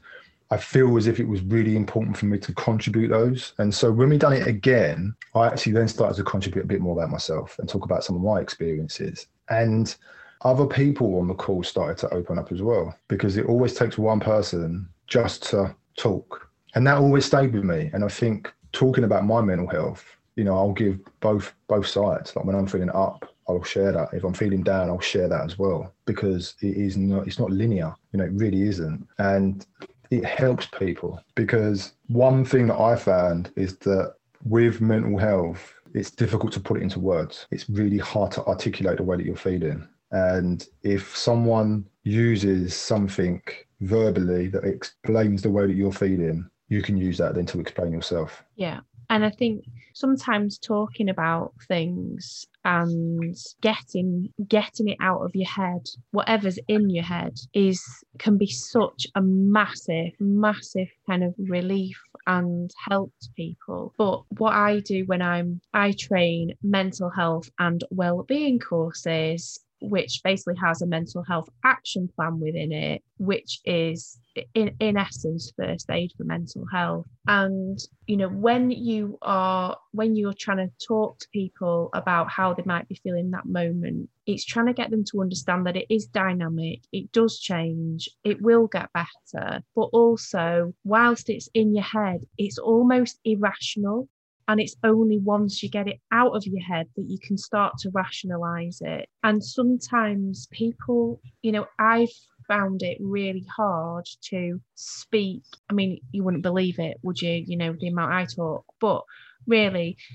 [0.50, 3.54] I feel as if it was really important for me to contribute those.
[3.58, 6.82] And so when we done it again, I actually then started to contribute a bit
[6.82, 9.28] more about myself and talk about some of my experiences.
[9.48, 9.96] And
[10.44, 13.98] other people on the call started to open up as well because it always takes
[13.98, 16.48] one person just to talk.
[16.74, 17.90] And that always stayed with me.
[17.92, 20.04] And I think talking about my mental health,
[20.36, 22.34] you know, I'll give both both sides.
[22.34, 24.08] Like when I'm feeling up, I'll share that.
[24.12, 27.50] If I'm feeling down, I'll share that as well because it is not it's not
[27.50, 27.94] linear.
[28.12, 29.06] You know, it really isn't.
[29.18, 29.66] And
[30.10, 36.10] it helps people because one thing that I found is that with mental health, it's
[36.10, 37.46] difficult to put it into words.
[37.50, 39.86] It's really hard to articulate the way that you're feeling.
[40.12, 43.42] And if someone uses something
[43.80, 47.92] verbally that explains the way that you're feeling, you can use that then to explain
[47.92, 48.44] yourself.
[48.56, 48.80] Yeah.
[49.10, 55.84] And I think sometimes talking about things and getting getting it out of your head
[56.12, 57.82] whatever's in your head is
[58.18, 64.52] can be such a massive massive kind of relief and help to people but what
[64.52, 70.86] i do when i'm i train mental health and well-being courses which basically has a
[70.86, 74.18] mental health action plan within it, which is
[74.54, 77.06] in, in essence first aid for mental health.
[77.26, 82.54] And you know, when you are when you're trying to talk to people about how
[82.54, 85.86] they might be feeling that moment, it's trying to get them to understand that it
[85.90, 91.84] is dynamic, it does change, it will get better, but also whilst it's in your
[91.84, 94.08] head, it's almost irrational
[94.48, 97.74] and it's only once you get it out of your head that you can start
[97.78, 99.08] to rationalize it.
[99.22, 102.10] And sometimes people, you know, I've
[102.48, 105.42] found it really hard to speak.
[105.70, 107.44] I mean, you wouldn't believe it, would you?
[107.46, 109.02] You know, the amount I talk, but
[109.46, 109.96] really.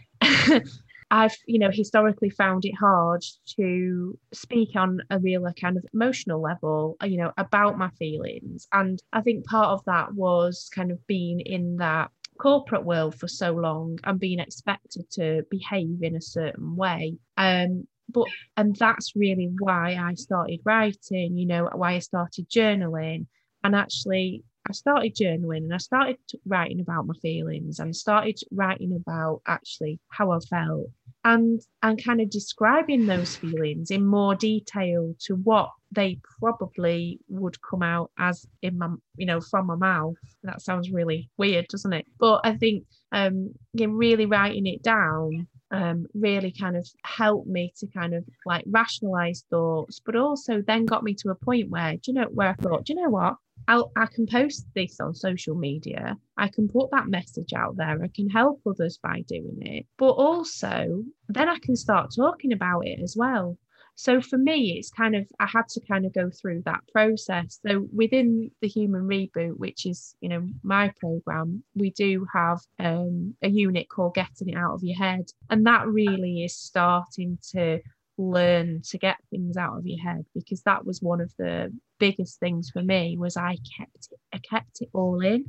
[1.10, 3.24] I've, you know, historically found it hard
[3.56, 8.68] to speak on a real kind of emotional level, you know, about my feelings.
[8.74, 13.28] And I think part of that was kind of being in that corporate world for
[13.28, 17.18] so long and being expected to behave in a certain way.
[17.38, 23.28] Um, but and that's really why I started writing, you know, why I started journaling.
[23.64, 28.94] And actually I started journaling and I started writing about my feelings and started writing
[28.94, 30.88] about actually how I felt
[31.28, 37.62] and and kind of describing those feelings in more detail to what they probably would
[37.62, 38.88] come out as in my
[39.18, 43.54] you know from my mouth that sounds really weird doesn't it but i think um
[43.76, 49.44] really writing it down um, really kind of helped me to kind of like rationalize
[49.50, 52.54] thoughts, but also then got me to a point where, do you know, where I
[52.54, 53.36] thought, do you know what?
[53.68, 56.16] I'll, I can post this on social media.
[56.38, 58.02] I can put that message out there.
[58.02, 59.86] I can help others by doing it.
[59.98, 63.58] But also, then I can start talking about it as well.
[64.00, 67.60] So for me, it's kind of, I had to kind of go through that process.
[67.66, 73.34] So within the Human Reboot, which is, you know, my program, we do have um,
[73.42, 75.32] a unit called Getting It Out of Your Head.
[75.50, 77.80] And that really is starting to
[78.18, 82.40] learn to get things out of your head because that was one of the biggest
[82.40, 85.46] things for me was I kept it, I kept it all in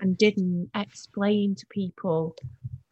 [0.00, 2.36] and didn't explain to people.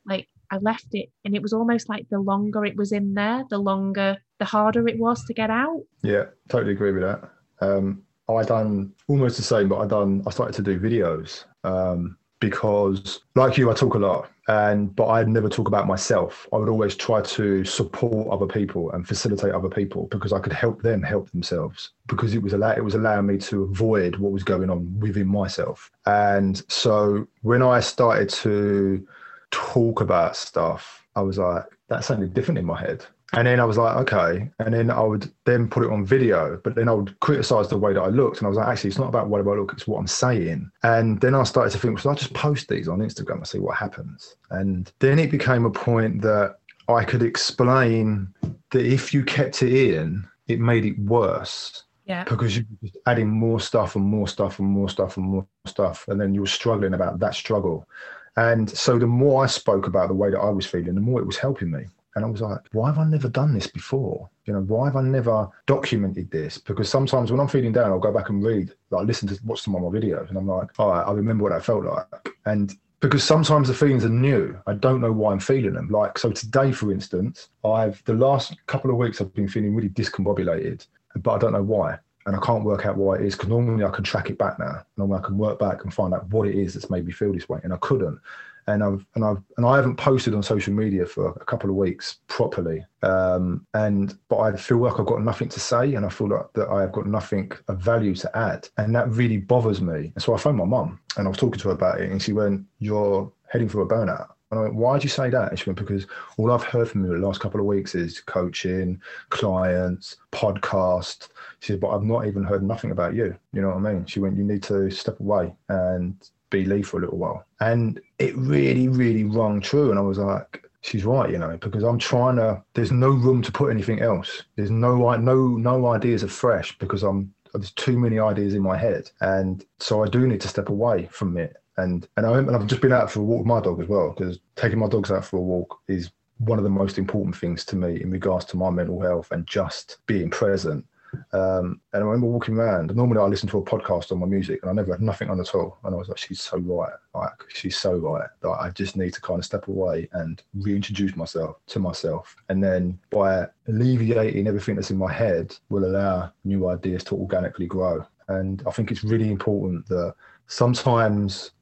[0.07, 3.45] Like I left it and it was almost like the longer it was in there
[3.51, 5.83] the longer the harder it was to get out.
[6.03, 7.31] Yeah totally agree with that.
[7.61, 11.45] Um I done almost the same but I done I started to do videos.
[11.65, 16.47] Um because like you i talk a lot and but i'd never talk about myself.
[16.53, 20.53] I would always try to support other people and facilitate other people because i could
[20.53, 24.33] help them help themselves because it was allow it was allowing me to avoid what
[24.33, 25.91] was going on within myself.
[26.07, 29.07] And so when i started to
[29.51, 33.65] talk about stuff i was like that sounded different in my head and then I
[33.65, 34.49] was like, okay.
[34.61, 37.77] And then I would then put it on video, but then I would criticize the
[37.77, 38.39] way that I looked.
[38.39, 40.71] And I was like, actually, it's not about what I look, it's what I'm saying.
[40.85, 43.59] And then I started to think, well, I just post these on Instagram and see
[43.59, 44.37] what happens?
[44.51, 46.57] And then it became a point that
[46.89, 48.33] I could explain
[48.71, 51.83] that if you kept it in, it made it worse.
[52.05, 52.23] Yeah.
[52.23, 56.07] Because you're just adding more stuff and more stuff and more stuff and more stuff.
[56.07, 57.89] And then you were struggling about that struggle.
[58.37, 61.21] And so the more I spoke about the way that I was feeling, the more
[61.21, 61.87] it was helping me.
[62.17, 64.31] And I was like, why have I never done this before?
[64.47, 66.57] You know, why have I never documented this?
[66.57, 69.61] Because sometimes when I'm feeling down, I'll go back and read, like listen to watch
[69.61, 72.07] some of my videos, and I'm like, all right, I remember what that felt like.
[72.47, 75.91] And because sometimes the feelings are new, I don't know why I'm feeling them.
[75.91, 79.91] Like so today, for instance, I've the last couple of weeks I've been feeling really
[79.91, 81.99] discombobulated, but I don't know why.
[82.25, 84.59] And I can't work out why it is because normally I can track it back
[84.59, 84.85] now.
[84.97, 87.35] Normally I can work back and find out what it is that's made me feel
[87.35, 88.19] this way, and I couldn't
[88.67, 91.77] and I've and I've and I haven't posted on social media for a couple of
[91.77, 92.85] weeks properly.
[93.03, 96.53] Um, and but I feel like I've got nothing to say, and I feel like
[96.55, 100.13] that I've got nothing of value to add, and that really bothers me.
[100.15, 102.21] And so I phoned my mum, and I was talking to her about it, and
[102.21, 105.51] she went, "You're heading for a burnout." And I went, why did you say that?
[105.51, 106.07] And she went, because
[106.37, 109.01] all I've heard from you the last couple of weeks is coaching,
[109.31, 111.29] clients, podcast.
[111.59, 113.37] She said, but I've not even heard nothing about you.
[113.53, 114.07] You know what I mean?
[114.07, 116.15] She went, you need to step away and
[116.51, 117.45] be Lee for a little while.
[117.61, 119.91] And it really, really rung true.
[119.91, 122.63] And I was like, she's right, you know, because I'm trying to.
[122.75, 124.43] There's no room to put anything else.
[124.57, 128.77] There's no no no ideas are fresh because I'm there's too many ideas in my
[128.77, 131.57] head, and so I do need to step away from it.
[131.77, 133.89] And and, I, and I've just been out for a walk with my dog as
[133.89, 137.35] well because taking my dogs out for a walk is one of the most important
[137.35, 140.85] things to me in regards to my mental health and just being present
[141.33, 142.95] um, and I remember walking around.
[142.95, 145.41] Normally, I listen to a podcast on my music, and I never had nothing on
[145.41, 145.79] at all.
[145.85, 146.93] And I was like, "She's so right.
[147.15, 148.29] Like, she's so right.
[148.43, 152.37] That I just need to kind of step away and reintroduce myself to myself.
[152.49, 157.67] And then by alleviating everything that's in my head, will allow new ideas to organically
[157.67, 158.07] grow.
[158.29, 160.15] And I think it's really important that
[160.47, 161.53] sometimes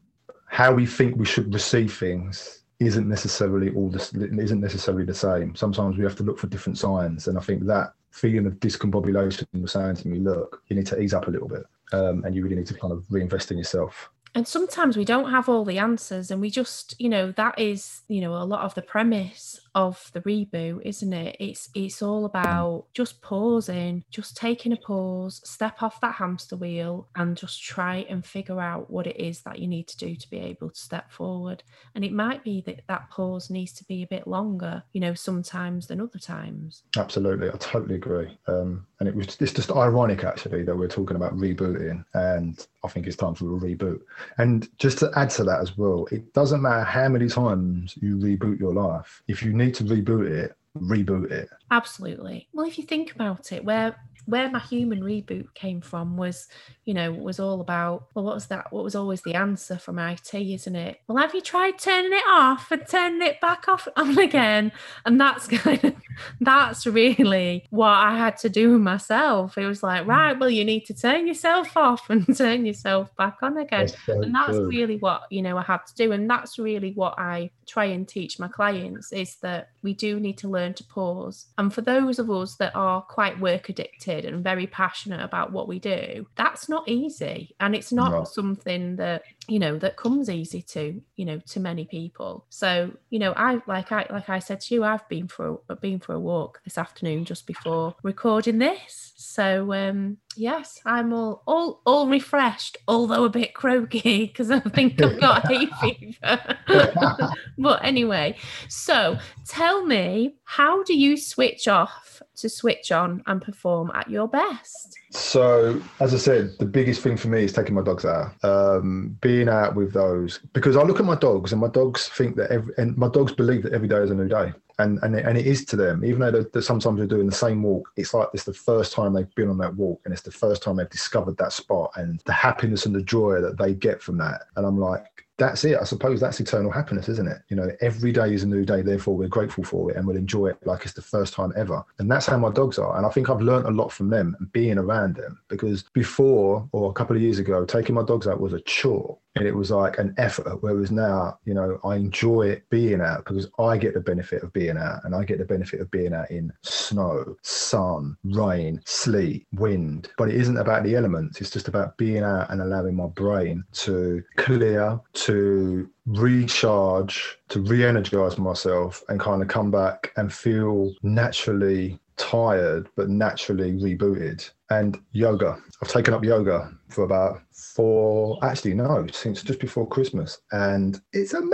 [0.46, 5.54] how we think we should receive things isn't necessarily all this isn't necessarily the same.
[5.54, 9.46] Sometimes we have to look for different signs, and I think that feeling of discombobulation
[9.60, 12.34] was saying to me, look, you need to ease up a little bit, um, and
[12.34, 14.08] you really need to kind of reinvest in yourself.
[14.36, 18.02] And sometimes we don't have all the answers and we just you know that is
[18.08, 21.36] you know a lot of the premise of the reboot isn't it?
[21.40, 27.08] It's it's all about just pausing just taking a pause step off that hamster wheel
[27.16, 30.30] and just try and figure out what it is that you need to do to
[30.30, 31.62] be able to step forward.
[31.94, 35.14] And it might be that that pause needs to be a bit longer you know
[35.14, 36.82] sometimes than other times.
[36.96, 37.48] Absolutely.
[37.48, 38.36] I totally agree.
[38.46, 42.88] Um, and it was it's just ironic actually that we're talking about rebooting and i
[42.88, 44.00] think it's time for a reboot.
[44.38, 48.16] And just to add to that as well it doesn't matter how many times you
[48.16, 51.48] reboot your life if you need need to reboot it, reboot it.
[51.70, 52.48] Absolutely.
[52.52, 53.96] Well, if you think about it, where
[54.26, 56.48] where my human reboot came from was,
[56.84, 58.72] you know, was all about, well, what was that?
[58.72, 61.00] What was always the answer from IT, isn't it?
[61.06, 64.72] Well, have you tried turning it off and turning it back off on again?
[65.04, 65.94] And that's kind of,
[66.40, 69.58] that's really what I had to do myself.
[69.58, 70.10] It was like, hmm.
[70.10, 73.86] right, well, you need to turn yourself off and turn yourself back on again.
[73.86, 74.68] That's so and that's true.
[74.68, 76.12] really what, you know, I had to do.
[76.12, 80.38] And that's really what I try and teach my clients is that we do need
[80.38, 81.46] to learn to pause.
[81.58, 85.68] And for those of us that are quite work addicted, and very passionate about what
[85.68, 87.54] we do, that's not easy.
[87.60, 88.24] And it's not no.
[88.24, 93.18] something that you know that comes easy to you know to many people so you
[93.18, 96.14] know i like i like i said to you i've been for a, been for
[96.14, 102.08] a walk this afternoon just before recording this so um yes i'm all all all
[102.08, 106.58] refreshed although a bit croaky because i think i've got hay fever.
[107.56, 108.36] But anyway
[108.68, 114.28] so tell me how do you switch off to switch on and perform at your
[114.28, 118.32] best so, as I said, the biggest thing for me is taking my dogs out,
[118.44, 122.34] um, being out with those because I look at my dogs and my dogs think
[122.36, 124.52] that every, and my dogs believe that every day is a new day.
[124.80, 127.28] And, and, it, and it is to them, even though they're, they're sometimes they're doing
[127.28, 127.92] the same walk.
[127.96, 130.64] It's like it's the first time they've been on that walk, and it's the first
[130.64, 134.18] time they've discovered that spot, and the happiness and the joy that they get from
[134.18, 134.42] that.
[134.56, 135.06] And I'm like,
[135.36, 135.76] that's it.
[135.80, 137.38] I suppose that's eternal happiness, isn't it?
[137.48, 138.82] You know, every day is a new day.
[138.82, 141.82] Therefore, we're grateful for it and we'll enjoy it like it's the first time ever.
[141.98, 142.96] And that's how my dogs are.
[142.96, 146.68] And I think I've learned a lot from them and being around them because before
[146.72, 149.54] or a couple of years ago, taking my dogs out was a chore and it
[149.54, 150.62] was like an effort.
[150.62, 154.52] Whereas now, you know, I enjoy it being out because I get the benefit of
[154.52, 159.46] being out and I get the benefit of being out in snow, sun, rain, sleet,
[159.54, 160.08] wind.
[160.18, 163.64] But it isn't about the elements, it's just about being out and allowing my brain
[163.72, 170.92] to clear, to recharge, to re energize myself and kind of come back and feel
[171.02, 174.48] naturally tired but naturally rebooted.
[174.70, 175.58] And yoga.
[175.82, 181.34] I've taken up yoga for about four actually no since just before christmas and it's
[181.34, 181.52] amazing!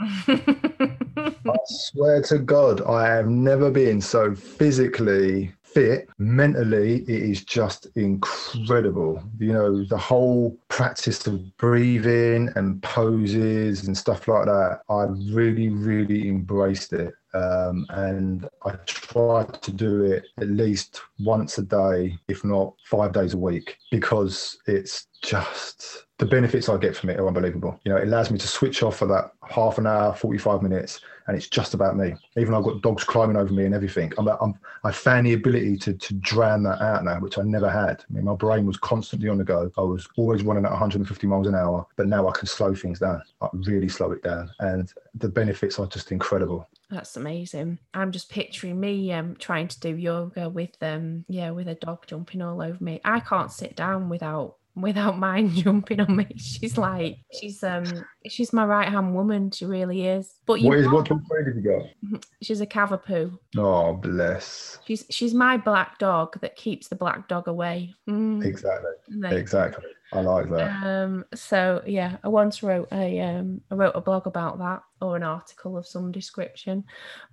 [1.46, 6.08] I swear to god i have never been so physically fit.
[6.18, 9.22] Mentally it is just incredible.
[9.38, 15.68] You know the whole practice of breathing and poses and stuff like that i really
[15.68, 22.16] really embraced it um, and I try to do it at least once a day,
[22.28, 27.18] if not five days a week, because it's just the benefits I get from it
[27.18, 27.80] are unbelievable.
[27.84, 31.00] You know, it allows me to switch off for that half an hour, 45 minutes,
[31.26, 32.14] and it's just about me.
[32.36, 34.54] Even though I've got dogs climbing over me and everything, I'm, I'm,
[34.84, 38.04] I found the ability to, to drown that out now, which I never had.
[38.08, 39.72] I mean, my brain was constantly on the go.
[39.76, 43.00] I was always running at 150 miles an hour, but now I can slow things
[43.00, 44.50] down, I really slow it down.
[44.60, 46.68] And the benefits are just incredible.
[46.90, 47.78] That's amazing.
[47.92, 52.06] I'm just picturing me um, trying to do yoga with um yeah with a dog
[52.06, 53.00] jumping all over me.
[53.04, 56.26] I can't sit down without without mine jumping on me.
[56.36, 57.84] She's like she's um
[58.26, 59.50] she's my right hand woman.
[59.50, 60.34] She really is.
[60.46, 62.24] But you what is what breed have you got?
[62.42, 63.38] She's a Cavapoo.
[63.56, 64.78] Oh bless.
[64.86, 67.94] She's she's my black dog that keeps the black dog away.
[68.08, 68.44] Mm.
[68.44, 68.90] Exactly.
[69.30, 69.86] Exactly.
[70.12, 70.84] I like that.
[70.84, 75.16] Um, so yeah, I once wrote a um, I wrote a blog about that or
[75.16, 76.84] an article of some description.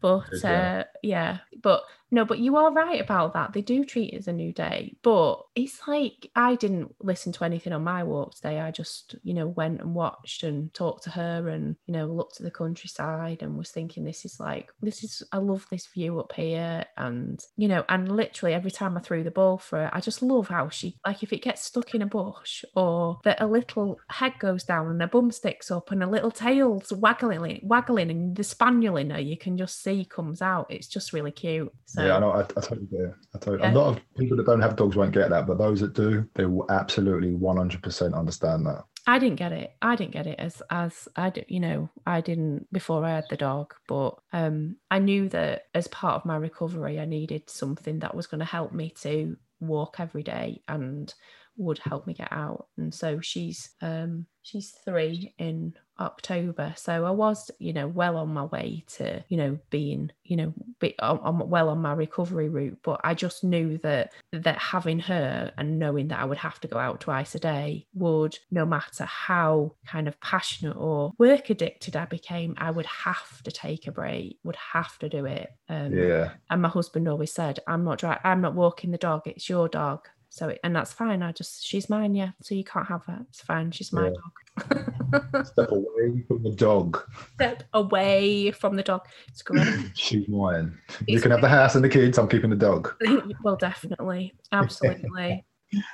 [0.01, 1.83] But uh, yeah, but
[2.13, 3.53] no, but you are right about that.
[3.53, 7.45] They do treat it as a new day, but it's like I didn't listen to
[7.45, 8.59] anything on my walk today.
[8.59, 12.41] I just, you know, went and watched and talked to her and, you know, looked
[12.41, 16.19] at the countryside and was thinking, this is like, this is, I love this view
[16.19, 16.83] up here.
[16.97, 20.21] And, you know, and literally every time I threw the ball for her, I just
[20.21, 24.01] love how she, like, if it gets stuck in a bush or that a little
[24.09, 28.35] head goes down and a bum sticks up and a little tail's waggling, waggling and
[28.35, 30.67] the spaniel in her you can just see comes out.
[30.69, 31.71] It's just really cute.
[31.85, 32.31] So, yeah, I know.
[32.31, 33.13] I, I totally get it.
[33.35, 33.73] I totally, yeah.
[33.73, 36.27] A lot of people that don't have dogs won't get that, but those that do,
[36.35, 38.83] they will absolutely 100% understand that.
[39.07, 39.75] I didn't get it.
[39.81, 43.37] I didn't get it as as I you know I didn't before I had the
[43.37, 48.15] dog, but um I knew that as part of my recovery I needed something that
[48.15, 51.11] was going to help me to walk every day and
[51.57, 52.67] would help me get out.
[52.77, 56.73] And so she's um she's three in October.
[56.75, 60.53] So I was, you know, well on my way to, you know, being, you know,
[60.79, 62.79] be, I'm well on my recovery route.
[62.81, 66.67] But I just knew that that having her and knowing that I would have to
[66.67, 71.95] go out twice a day would, no matter how kind of passionate or work addicted
[71.95, 74.39] I became, I would have to take a break.
[74.43, 75.51] Would have to do it.
[75.69, 76.31] Um, yeah.
[76.49, 78.19] And my husband always said, "I'm not dry.
[78.23, 79.23] I'm not walking the dog.
[79.25, 81.21] It's your dog." So, it, and that's fine.
[81.21, 82.31] I just, she's mine, yeah.
[82.41, 83.19] So you can't have her.
[83.29, 83.69] It's fine.
[83.71, 84.13] She's my yeah.
[84.13, 85.45] dog.
[85.45, 87.03] Step away from the dog.
[87.35, 89.01] Step away from the dog.
[89.27, 89.67] It's great.
[89.93, 90.77] she's mine.
[91.01, 92.17] It's you can have the house and the kids.
[92.17, 92.93] I'm keeping the dog.
[93.43, 94.33] well, definitely.
[94.53, 95.45] Absolutely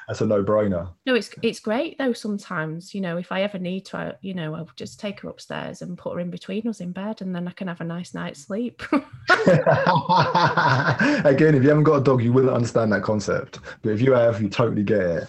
[0.07, 0.89] that's a no-brainer.
[1.05, 2.13] No, it's it's great though.
[2.13, 5.29] Sometimes, you know, if I ever need to, I, you know, I'll just take her
[5.29, 7.85] upstairs and put her in between us in bed, and then I can have a
[7.85, 8.83] nice night's sleep.
[8.91, 9.03] Again,
[11.55, 13.59] if you haven't got a dog, you wouldn't understand that concept.
[13.81, 15.27] But if you have, you totally get it.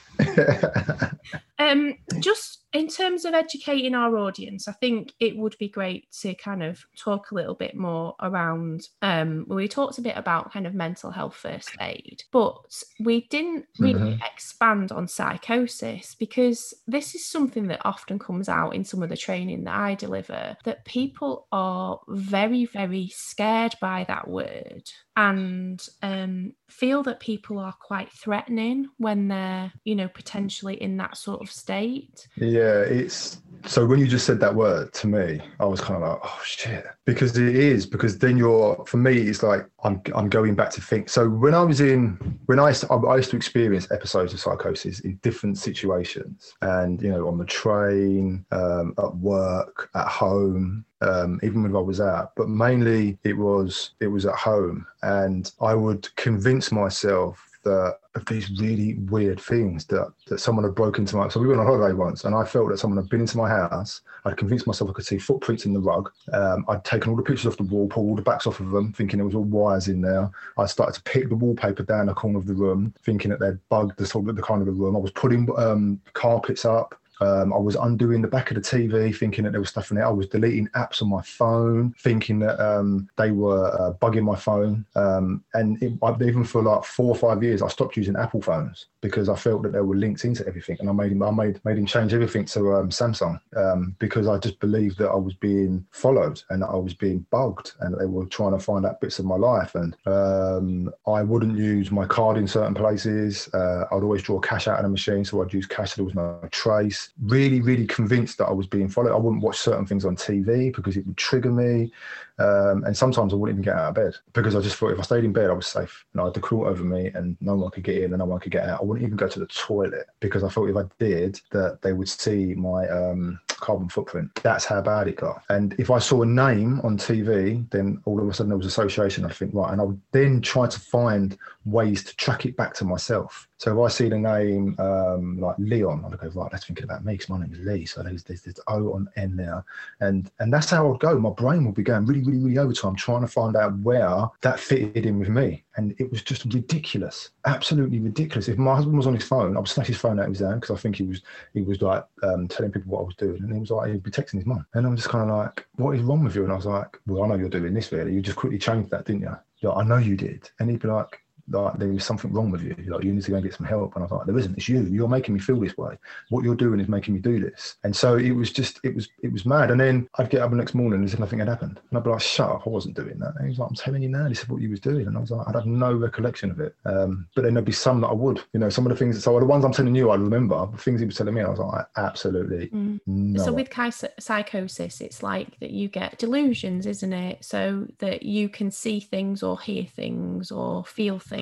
[1.59, 6.35] um, just in terms of educating our audience, I think it would be great to
[6.35, 8.89] kind of talk a little bit more around.
[9.01, 13.67] Um, we talked a bit about kind of mental health first aid, but we didn't
[13.79, 14.23] really mm-hmm.
[14.23, 19.17] expand on psychosis because this is something that often comes out in some of the
[19.17, 26.53] training that I deliver that people are very, very scared by that word and um,
[26.69, 31.51] feel that people are quite threatening when they're, you know, potentially in that sort of
[31.51, 32.29] state.
[32.37, 36.09] Yeah, it's so when you just said that word to me, I was kind of
[36.09, 40.29] like, oh shit, because it is because then you're for me, it's like I'm I'm
[40.29, 41.09] going back to think.
[41.09, 45.17] So when I was in when I I used to experience episodes of psychosis in
[45.23, 51.63] different situations, and you know, on the train, um, at work, at home, um, even
[51.63, 52.33] when I was out.
[52.37, 58.25] But mainly it was it was at home, and I would convince myself that of
[58.27, 61.29] these really weird things that that someone had broken into my.
[61.29, 63.49] So we went on holiday once, and I felt that someone had been into my
[63.49, 64.01] house.
[64.25, 66.11] I'd convinced myself I could see footprints in the rug.
[66.33, 68.71] Um, I'd taken all the pictures off the wall, pulled all the backs off of
[68.71, 70.31] them, thinking there was all wires in there.
[70.57, 73.59] I started to pick the wallpaper down the corner of the room, thinking that they'd
[73.69, 74.97] bugged the sort of the kind of the room.
[74.97, 76.95] I was putting um, carpets up.
[77.21, 79.99] Um, I was undoing the back of the TV, thinking that there was stuff in
[79.99, 80.03] it.
[80.03, 84.37] I was deleting apps on my phone, thinking that um, they were uh, bugging my
[84.37, 84.85] phone.
[84.95, 85.93] Um, and it,
[86.23, 89.63] even for like four or five years, I stopped using Apple phones because I felt
[89.63, 92.13] that they were linked into everything, and I made him, I made made him change
[92.13, 96.65] everything to um, Samsung um, because I just believed that I was being followed and
[96.65, 99.75] I was being bugged, and they were trying to find out bits of my life.
[99.75, 103.49] And um, I wouldn't use my card in certain places.
[103.55, 105.93] Uh, I'd always draw cash out of the machine, so I'd use cash.
[105.93, 109.13] So there was no trace really, really convinced that I was being followed.
[109.13, 111.93] I wouldn't watch certain things on TV because it would trigger me.
[112.39, 114.99] Um, and sometimes I wouldn't even get out of bed because I just thought if
[114.99, 116.05] I stayed in bed, I was safe.
[116.13, 118.27] And I had the crew over me and no one could get in and no
[118.27, 118.81] one could get out.
[118.81, 121.93] I wouldn't even go to the toilet because I thought if I did, that they
[121.93, 124.31] would see my um, carbon footprint.
[124.43, 125.43] That's how bad it got.
[125.49, 128.67] And if I saw a name on TV, then all of a sudden there was
[128.67, 129.25] association.
[129.25, 129.73] I think, right.
[129.73, 133.48] And I would then try to find ways to track it back to myself.
[133.59, 137.05] So if I see the name um, like Leon, I'd go, right, let's think about
[137.05, 137.87] me because my name is Lee.
[137.87, 139.65] So there's, there's this O on N there.
[140.01, 141.19] And and that's how I'd go.
[141.19, 144.61] My brain would be going really, really, really overtime trying to find out where that
[144.61, 145.65] fitted in with me.
[145.77, 148.49] And it was just ridiculous, absolutely ridiculous.
[148.49, 150.41] If my husband was on his phone, I would snatch his phone out of his
[150.41, 153.17] hand because I think he was he was like um, telling people what I was
[153.17, 153.43] doing.
[153.43, 154.67] And he was like, he'd be texting his mum.
[154.75, 156.45] And I'm just kind of like, what is wrong with you?
[156.45, 158.15] And I was like, well, I know you're doing this really.
[158.15, 159.37] You just quickly changed that, didn't you?
[159.59, 160.49] Yeah, I know you did.
[160.61, 161.21] And he'd be like,
[161.51, 162.77] like there was something wrong with you.
[162.87, 163.95] Like you need to go and get some help.
[163.95, 164.57] And I was like, there isn't.
[164.57, 164.83] It's you.
[164.83, 165.97] You're making me feel this way.
[166.29, 167.77] What you're doing is making me do this.
[167.85, 169.71] And so it was just, it was, it was mad.
[169.71, 171.81] And then I'd get up the next morning as if nothing had happened.
[171.89, 172.67] And I'd be like, shut up.
[172.67, 173.35] I wasn't doing that.
[173.37, 175.07] And he was like, I'm telling you now, this is what you was doing.
[175.07, 176.75] And I was like, I'd have no recollection of it.
[176.85, 179.23] Um, but then there'd be some that I would, you know, some of the things.
[179.23, 180.69] So the ones I'm telling you, I remember.
[180.73, 182.69] The things he was telling me, I was like, absolutely.
[182.69, 183.01] Mm.
[183.07, 183.45] No.
[183.45, 183.71] So with
[184.19, 187.45] psychosis, it's like that you get delusions, isn't it?
[187.45, 191.38] So that you can see things or hear things or feel things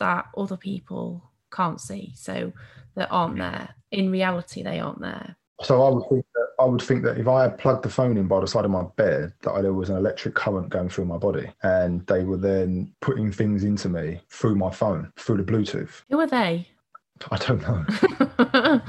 [0.00, 2.12] that other people can't see.
[2.14, 2.52] So
[2.94, 3.50] that aren't mm.
[3.50, 3.74] there.
[3.90, 5.36] In reality, they aren't there.
[5.62, 8.16] So I would think that I would think that if I had plugged the phone
[8.16, 11.06] in by the side of my bed, that there was an electric current going through
[11.06, 15.52] my body, and they were then putting things into me through my phone, through the
[15.52, 16.02] Bluetooth.
[16.10, 16.68] Who are they?
[17.30, 17.84] I don't know.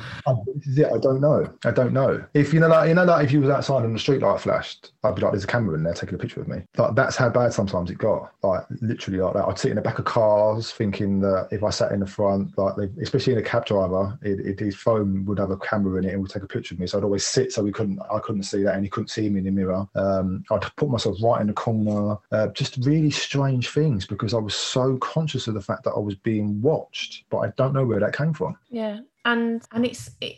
[0.56, 0.92] this is it.
[0.92, 1.52] I don't know.
[1.66, 2.24] I don't know.
[2.34, 4.40] If you know, like you know, like if you was outside and the street light
[4.40, 6.96] flashed, I'd be like, "There's a camera in there taking a picture of me." Like
[6.96, 8.32] that's how bad sometimes it got.
[8.44, 9.46] Like literally like that.
[9.48, 12.58] I'd sit in the back of cars thinking that if I sat in the front,
[12.58, 16.06] like especially in a cab driver, it, it, his phone would have a camera in
[16.06, 16.88] it and would take a picture of me.
[16.88, 19.30] So I'd always sit so we couldn't, I couldn't see that, and he couldn't see
[19.30, 19.88] me in the mirror.
[19.96, 22.18] Um, I'd put myself right in the corner.
[22.32, 26.00] Uh, just really strange things because I was so conscious of the fact that I
[26.00, 28.58] was being watched, but I don't know where that came from.
[28.70, 30.36] Yeah, and and it's it,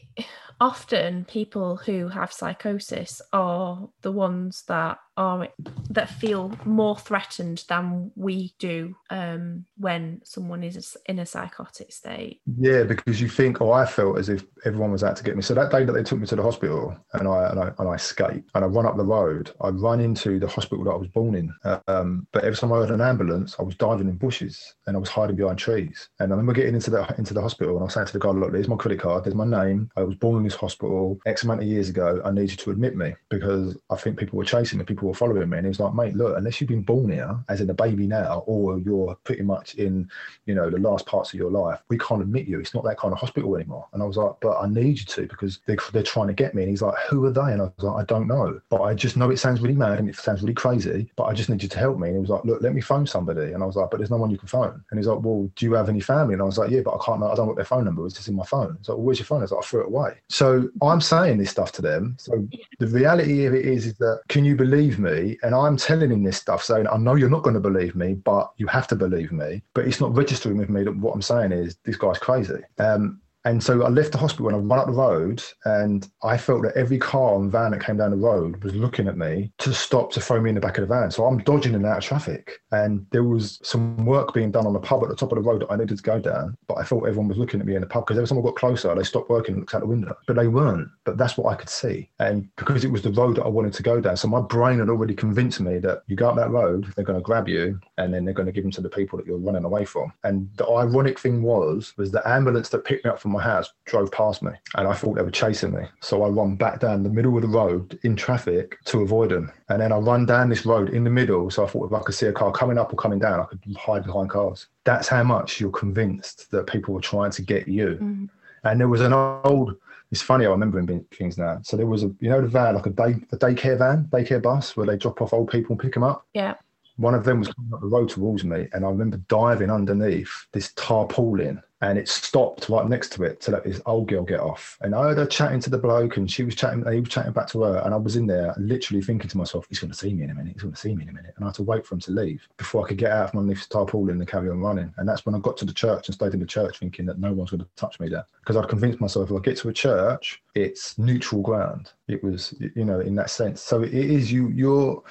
[0.61, 5.49] often people who have psychosis are the ones that are
[5.89, 12.41] that feel more threatened than we do um, when someone is in a psychotic state.
[12.57, 15.41] Yeah, because you think, oh, I felt as if everyone was out to get me.
[15.41, 17.89] So that day that they took me to the hospital, and I and I, and
[17.89, 20.97] I escaped, and I run up the road, I run into the hospital that I
[20.97, 21.53] was born in.
[21.87, 24.99] Um, but every time I heard an ambulance, I was diving in bushes and I
[24.99, 26.09] was hiding behind trees.
[26.19, 28.19] And I remember getting into the into the hospital, and I was saying to the
[28.19, 29.89] guy, look, there's my credit card, there's my name.
[29.97, 32.21] I was born in hospital X amount of years ago.
[32.23, 35.13] I need you to admit me because I think people were chasing me, people were
[35.13, 37.69] following me, and he was like, mate, look, unless you've been born here, as in
[37.69, 40.09] a baby now, or you're pretty much in,
[40.45, 42.59] you know, the last parts of your life, we can't admit you.
[42.59, 43.87] It's not that kind of hospital anymore.
[43.93, 46.55] And I was like, but I need you to because they, they're trying to get
[46.55, 46.63] me.
[46.63, 47.53] And he's like, who are they?
[47.53, 49.99] And I was like, I don't know, but I just know it sounds really mad
[49.99, 52.09] and it sounds really crazy, but I just need you to help me.
[52.09, 53.53] And he was like, look, let me phone somebody.
[53.53, 54.83] And I was like, but there's no one you can phone.
[54.91, 56.33] And he's like, well, do you have any family?
[56.33, 58.05] And I was like, yeah, but I can't, I don't know what their phone number
[58.05, 58.13] is.
[58.13, 58.77] It's just in my phone.
[58.81, 59.39] So well, where's your phone?
[59.39, 60.15] I was like, I threw it away.
[60.29, 60.40] So
[60.81, 62.15] I'm saying this stuff to them.
[62.19, 62.47] So
[62.79, 65.37] the reality of it is, is that can you believe me?
[65.43, 68.13] And I'm telling him this stuff saying, I know you're not going to believe me,
[68.13, 69.61] but you have to believe me.
[69.73, 72.61] But it's not registering with me that what I'm saying is this guy's crazy.
[72.79, 76.37] Um, and so I left the hospital and I run up the road, and I
[76.37, 79.51] felt that every car and van that came down the road was looking at me
[79.59, 81.11] to stop to throw me in the back of the van.
[81.11, 82.59] So I'm dodging in and out of traffic.
[82.71, 85.49] And there was some work being done on the pub at the top of the
[85.49, 86.57] road that I needed to go down.
[86.67, 88.41] But I thought everyone was looking at me in the pub because every time I
[88.41, 90.15] got closer, they stopped working and looked out the window.
[90.27, 90.89] But they weren't.
[91.03, 92.09] But that's what I could see.
[92.19, 94.79] And because it was the road that I wanted to go down, so my brain
[94.79, 97.79] had already convinced me that you go up that road, they're going to grab you,
[97.97, 100.13] and then they're going to give them to the people that you're running away from.
[100.23, 103.71] And the ironic thing was, was the ambulance that picked me up from my house
[103.85, 105.83] drove past me and I thought they were chasing me.
[106.01, 109.51] So I run back down the middle of the road in traffic to avoid them.
[109.69, 111.49] And then I run down this road in the middle.
[111.49, 113.45] So I thought if I could see a car coming up or coming down, I
[113.45, 114.67] could hide behind cars.
[114.83, 117.97] That's how much you're convinced that people were trying to get you.
[118.01, 118.29] Mm.
[118.63, 119.75] And there was an old,
[120.11, 121.59] it's funny, I remember in things now.
[121.63, 124.41] So there was a, you know, the van, like a day, a daycare van, daycare
[124.41, 126.25] bus where they drop off old people and pick them up.
[126.33, 126.55] Yeah.
[126.97, 130.47] One of them was coming up the road towards me, and I remember diving underneath
[130.51, 134.39] this tarpaulin and it stopped right next to it to let this old girl get
[134.39, 134.77] off.
[134.81, 137.31] And I heard her chatting to the bloke, and she was chatting, he was chatting
[137.31, 139.97] back to her, and I was in there literally thinking to myself, he's going to
[139.97, 141.33] see me in a minute, he's going to see me in a minute.
[141.35, 143.39] And I had to wait for him to leave before I could get out from
[143.39, 144.93] underneath the tarpaulin and carry on running.
[144.97, 147.19] And that's when I got to the church and stayed in the church thinking that
[147.19, 148.25] no one's going to touch me there.
[148.41, 151.91] Because I'd convinced myself if I get to a church, it's neutral ground.
[152.07, 153.59] It was, you know, in that sense.
[153.59, 155.01] So it is you, you're,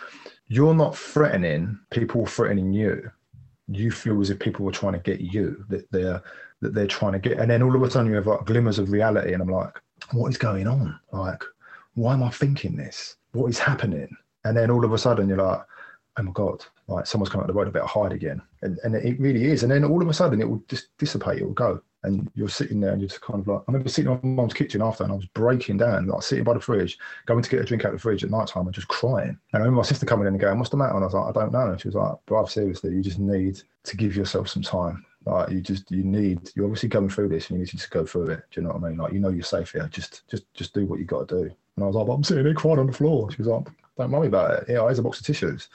[0.50, 3.10] you're not threatening people threatening you
[3.68, 6.22] you feel as if people were trying to get you that they're
[6.60, 7.38] that they're trying to get.
[7.38, 9.80] And then all of a sudden you have like glimmers of reality, and I'm like,
[10.12, 10.98] what is going on?
[11.12, 11.42] Like,
[11.94, 13.16] why am I thinking this?
[13.32, 14.14] What is happening?
[14.44, 15.60] And then all of a sudden you're like,
[16.18, 18.42] oh my god, like someone's coming up the road, about hide again.
[18.62, 19.62] And and it really is.
[19.62, 21.38] And then all of a sudden it will just dissipate.
[21.38, 21.80] It will go.
[22.02, 24.42] And you're sitting there and you're just kind of like, I remember sitting in my
[24.42, 27.50] mom's kitchen after and I was breaking down, like sitting by the fridge, going to
[27.50, 29.28] get a drink out of the fridge at night time and just crying.
[29.28, 30.94] And I remember my sister coming in and going, What's the matter?
[30.94, 31.70] And I was like, I don't know.
[31.72, 35.04] And she was like, Bruv, seriously, you just need to give yourself some time.
[35.26, 37.90] Like you just you need you're obviously going through this and you need to just
[37.90, 38.42] go through it.
[38.50, 38.98] Do you know what I mean?
[38.98, 39.86] Like you know you're safe here.
[39.92, 41.42] Just just just do what you got to do.
[41.76, 43.30] And I was like, I'm sitting there crying on the floor.
[43.30, 43.66] She was like,
[43.98, 44.64] Don't worry about it.
[44.68, 45.68] Yeah, here's a box of tissues.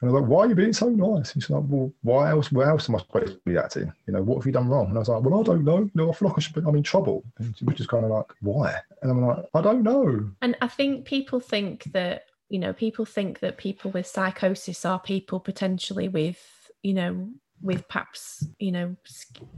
[0.00, 1.32] And I was like, Why are you being so nice?
[1.32, 2.52] And she's like, Well, why else?
[2.52, 3.92] Where else am I supposed to be acting?
[4.06, 4.88] You know, what have you done wrong?
[4.88, 5.90] And I was like, Well, I don't know.
[5.94, 7.24] No, I feel like I should be, I'm in trouble.
[7.38, 8.74] And she was just kind of like, Why?
[9.02, 10.30] And I'm like, I don't know.
[10.42, 15.00] And I think people think that you know people think that people with psychosis are
[15.00, 17.28] people potentially with you know
[17.60, 18.96] with perhaps you know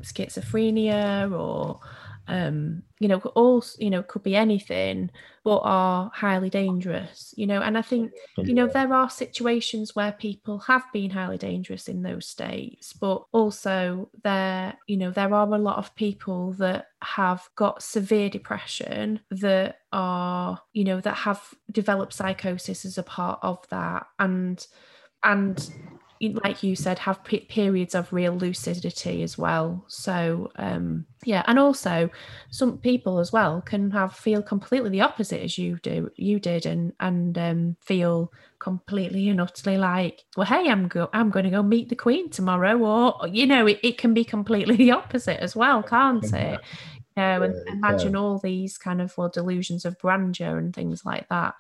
[0.03, 1.81] schizophrenia or
[2.29, 5.11] um, you know, all you know could be anything,
[5.45, 7.35] but are highly dangerous.
[7.37, 11.39] You know, and I think you know there are situations where people have been highly
[11.39, 16.53] dangerous in those states, but also there, you know, there are a lot of people
[16.55, 23.03] that have got severe depression that are, you know, that have developed psychosis as a
[23.03, 24.67] part of that, and
[25.25, 25.71] and
[26.21, 29.85] like you said, have p- periods of real lucidity as well.
[29.89, 32.11] So um, yeah, and also
[32.51, 36.67] some people as well can have feel completely the opposite as you do, you did,
[36.67, 41.51] and and um, feel completely and utterly like, well, hey, I'm go, I'm going to
[41.51, 45.41] go meet the Queen tomorrow, or you know, it, it can be completely the opposite
[45.41, 46.61] as well, can't it?
[47.19, 48.19] Know, and yeah, imagine yeah.
[48.19, 51.55] all these kind of well delusions of grandeur and things like that.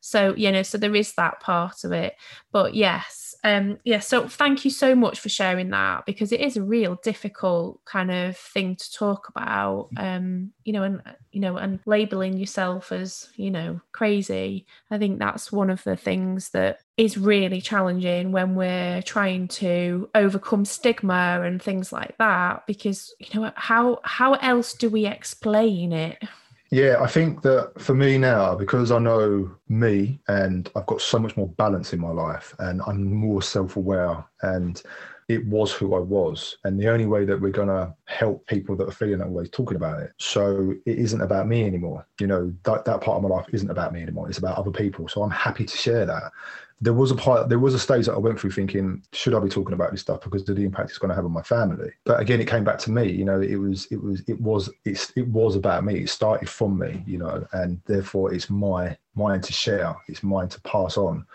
[0.00, 2.14] So you know, so there is that part of it,
[2.52, 6.56] but yes um yeah so thank you so much for sharing that because it is
[6.56, 11.00] a real difficult kind of thing to talk about um you know and
[11.30, 15.96] you know and labeling yourself as you know crazy i think that's one of the
[15.96, 22.66] things that is really challenging when we're trying to overcome stigma and things like that
[22.66, 26.22] because you know how how else do we explain it?
[26.70, 31.18] Yeah, I think that for me now, because I know me and I've got so
[31.18, 34.82] much more balance in my life and I'm more self aware and
[35.28, 36.56] it was who I was.
[36.64, 39.44] And the only way that we're going to help people that are feeling that way
[39.44, 40.12] is talking about it.
[40.18, 42.06] So it isn't about me anymore.
[42.20, 44.28] You know, that, that part of my life isn't about me anymore.
[44.28, 45.08] It's about other people.
[45.08, 46.32] So I'm happy to share that
[46.80, 49.40] there was a part, there was a stage that I went through thinking, should I
[49.40, 51.42] be talking about this stuff because of the impact it's going to have on my
[51.42, 51.90] family?
[52.04, 53.10] But again, it came back to me.
[53.10, 56.00] You know, it was, it was, it was, it's, it was about me.
[56.00, 57.02] It started from me.
[57.06, 59.96] You know, and therefore it's my mine to share.
[60.06, 61.26] It's mine to pass on.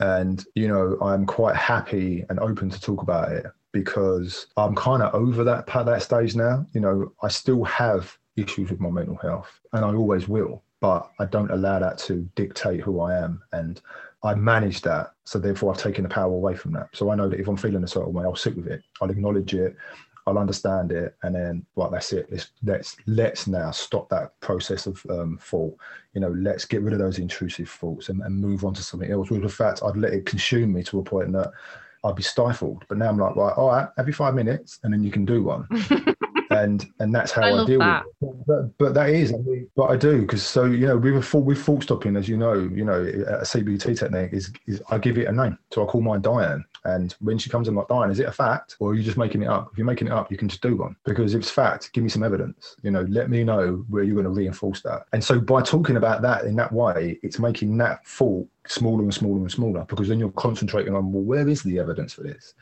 [0.00, 5.02] And you know, I'm quite happy and open to talk about it because I'm kind
[5.02, 6.66] of over that part that stage now.
[6.72, 10.62] You know, I still have issues with my mental health, and I always will.
[10.80, 13.82] But I don't allow that to dictate who I am and
[14.22, 15.12] I manage that.
[15.24, 16.88] So therefore, I've taken the power away from that.
[16.92, 18.82] So I know that if I'm feeling a certain way, I'll sit with it.
[19.00, 19.76] I'll acknowledge it.
[20.26, 22.28] I'll understand it, and then well, that's it.
[22.30, 25.76] Let's let's let's now stop that process of um, thought.
[26.14, 29.10] You know, let's get rid of those intrusive thoughts and, and move on to something
[29.10, 29.30] else.
[29.30, 31.52] With the fact, I'd let it consume me to a point that
[32.04, 32.84] I'd be stifled.
[32.88, 35.42] But now I'm like, right, all right, every five minutes, and then you can do
[35.42, 35.66] one.
[36.50, 38.04] and and that's how I, I deal that.
[38.20, 38.46] with it.
[38.46, 41.22] But, but that is, I mean, but I do because so you know with a
[41.22, 44.98] full with thought stopping, as you know, you know a CBT technique is is I
[44.98, 45.58] give it a name.
[45.72, 48.32] So I call mine Diane, and when she comes, I'm like Diane, is it a
[48.32, 49.68] fact or are you just making it up?
[49.72, 52.04] If you're making it up, you can just do one because if it's fact, give
[52.04, 52.76] me some evidence.
[52.82, 55.04] You know, let me know where you're going to reinforce that.
[55.12, 59.12] And so by talking about that in that way, it's making that thought smaller and
[59.12, 62.54] smaller and smaller because then you're concentrating on well, where is the evidence for this?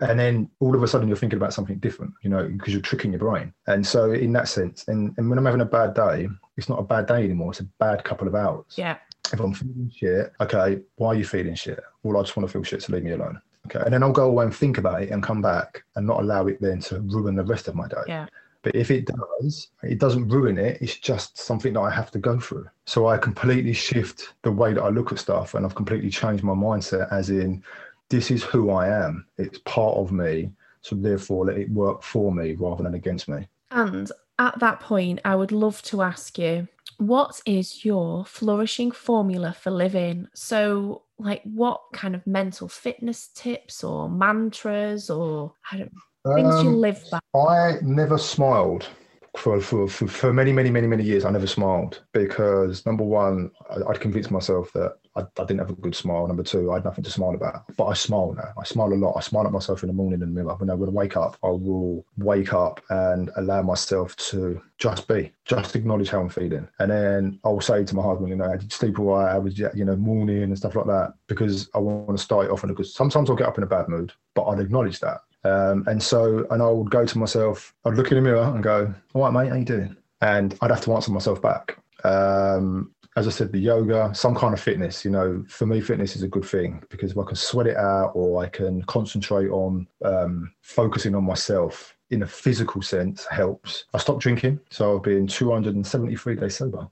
[0.00, 2.82] and then all of a sudden you're thinking about something different, you know, because you're
[2.82, 3.52] tricking your brain.
[3.66, 6.78] And so in that sense, and, and when I'm having a bad day, it's not
[6.78, 7.50] a bad day anymore.
[7.50, 8.66] It's a bad couple of hours.
[8.76, 8.98] Yeah.
[9.32, 11.80] If I'm feeling shit, okay, why are you feeling shit?
[12.02, 13.40] Well, I just want to feel shit, so leave me alone.
[13.70, 13.84] Okay.
[13.84, 16.46] And then I'll go away and think about it and come back and not allow
[16.46, 18.02] it then to ruin the rest of my day.
[18.06, 18.26] Yeah.
[18.62, 20.78] But if it does, it doesn't ruin it.
[20.82, 22.68] It's just something that I have to go through.
[22.84, 26.44] So I completely shift the way that I look at stuff and I've completely changed
[26.44, 27.62] my mindset as in
[28.10, 29.24] this is who I am.
[29.38, 30.50] It's part of me.
[30.82, 33.46] So therefore, let it work for me rather than against me.
[33.70, 39.54] And at that point, I would love to ask you, what is your flourishing formula
[39.58, 40.28] for living?
[40.34, 45.92] So, like, what kind of mental fitness tips or mantras or I don't
[46.34, 47.20] things um, you live by?
[47.34, 48.88] I never smiled
[49.36, 53.50] for, for, for, for, many, many, many, many years, I never smiled because number one,
[53.70, 56.26] I, would convinced myself that I, I, didn't have a good smile.
[56.26, 57.64] Number two, I had nothing to smile about.
[57.76, 58.52] But I smile now.
[58.58, 59.14] I smile a lot.
[59.16, 60.54] I smile at myself in the morning in the mirror.
[60.56, 65.06] When I, when I wake up, I will wake up and allow myself to just
[65.06, 66.68] be, just acknowledge how I'm feeling.
[66.78, 69.34] And then I'll say to my husband, you know, I did sleep right.
[69.34, 72.52] I was, you know, morning and stuff like that because I want to start it
[72.52, 72.86] off in a good.
[72.86, 75.20] Sometimes I'll get up in a bad mood, but I'll acknowledge that.
[75.44, 78.62] Um, and so, and I would go to myself, I'd look in the mirror and
[78.62, 79.96] go, all right, mate, how you doing?
[80.20, 81.78] And I'd have to answer myself back.
[82.04, 86.14] Um, as I said, the yoga, some kind of fitness, you know, for me, fitness
[86.14, 89.48] is a good thing because if I can sweat it out or I can concentrate
[89.48, 93.84] on um, focusing on myself in a physical sense helps.
[93.94, 94.60] I stopped drinking.
[94.70, 96.88] So I've been 273 days sober.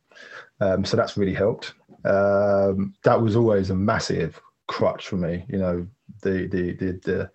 [0.61, 1.75] Um, so that's really helped.
[2.05, 5.87] Um, that was always a massive crutch for me, you know,
[6.23, 7.31] the, the, the, the,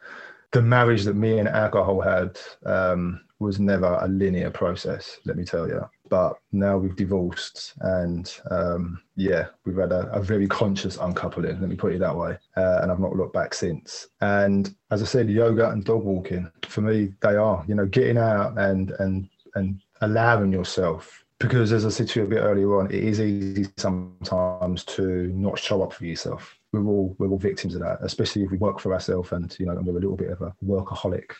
[0.53, 5.43] the marriage that me and alcohol had um, was never a linear process, let me
[5.43, 5.81] tell you.
[6.09, 11.69] but now we've divorced and um, yeah, we've had a, a, very conscious uncoupling, let
[11.69, 12.37] me put it that way.
[12.55, 14.07] Uh, and I've not looked back since.
[14.21, 18.17] And as I said, yoga and dog walking, for me, they are, you know, getting
[18.17, 22.79] out and, and, and allowing yourself because as I said to you a bit earlier
[22.79, 26.55] on, it is easy sometimes to not show up for yourself.
[26.73, 29.65] We're all we're all victims of that, especially if we work for ourselves and you
[29.65, 31.31] know and we're a little bit of a workaholic.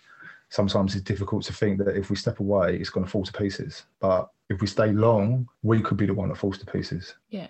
[0.49, 3.33] Sometimes it's difficult to think that if we step away, it's going to fall to
[3.33, 3.85] pieces.
[3.99, 7.15] But if we stay long, we could be the one that falls to pieces.
[7.29, 7.47] Yeah,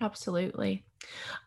[0.00, 0.84] absolutely.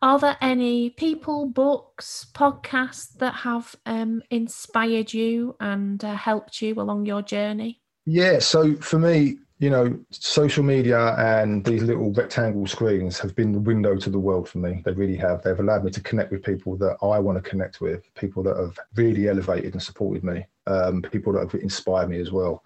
[0.02, 6.74] Are there any people, books, podcasts that have um, inspired you and uh, helped you
[6.74, 7.80] along your journey?
[8.06, 13.52] Yeah, so for me, you know, social media and these little rectangle screens have been
[13.52, 14.80] the window to the world for me.
[14.86, 15.42] They really have.
[15.42, 18.56] They've allowed me to connect with people that I want to connect with, people that
[18.56, 22.64] have really elevated and supported me, um, people that have inspired me as well.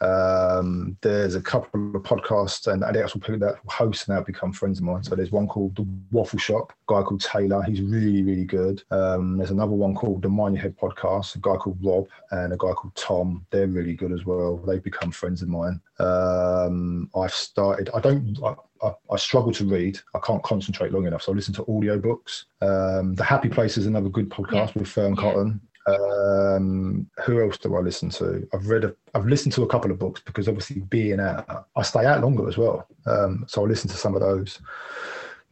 [0.00, 4.78] Um, there's a couple of podcasts and the actual people that host now become friends
[4.78, 5.02] of mine.
[5.02, 7.62] So there's one called The Waffle Shop, a guy called Taylor.
[7.62, 8.82] He's really, really good.
[8.90, 12.52] Um, there's another one called The Mind Your Head Podcast, a guy called Rob and
[12.52, 13.46] a guy called Tom.
[13.50, 14.58] They're really good as well.
[14.58, 15.80] They've become friends of mine.
[15.98, 18.54] Um, I've started, I don't, I,
[18.86, 19.98] I, I, struggle to read.
[20.14, 21.22] I can't concentrate long enough.
[21.22, 22.44] So I listen to audio books.
[22.60, 24.80] Um, the Happy Place is another good podcast yeah.
[24.80, 25.16] with Fearne.
[25.16, 25.60] Cotton.
[25.86, 28.46] Um, who else do I listen to?
[28.52, 31.82] I've read, a, I've listened to a couple of books because obviously being out, I
[31.82, 32.86] stay out longer as well.
[33.06, 34.60] Um, so I listen to some of those.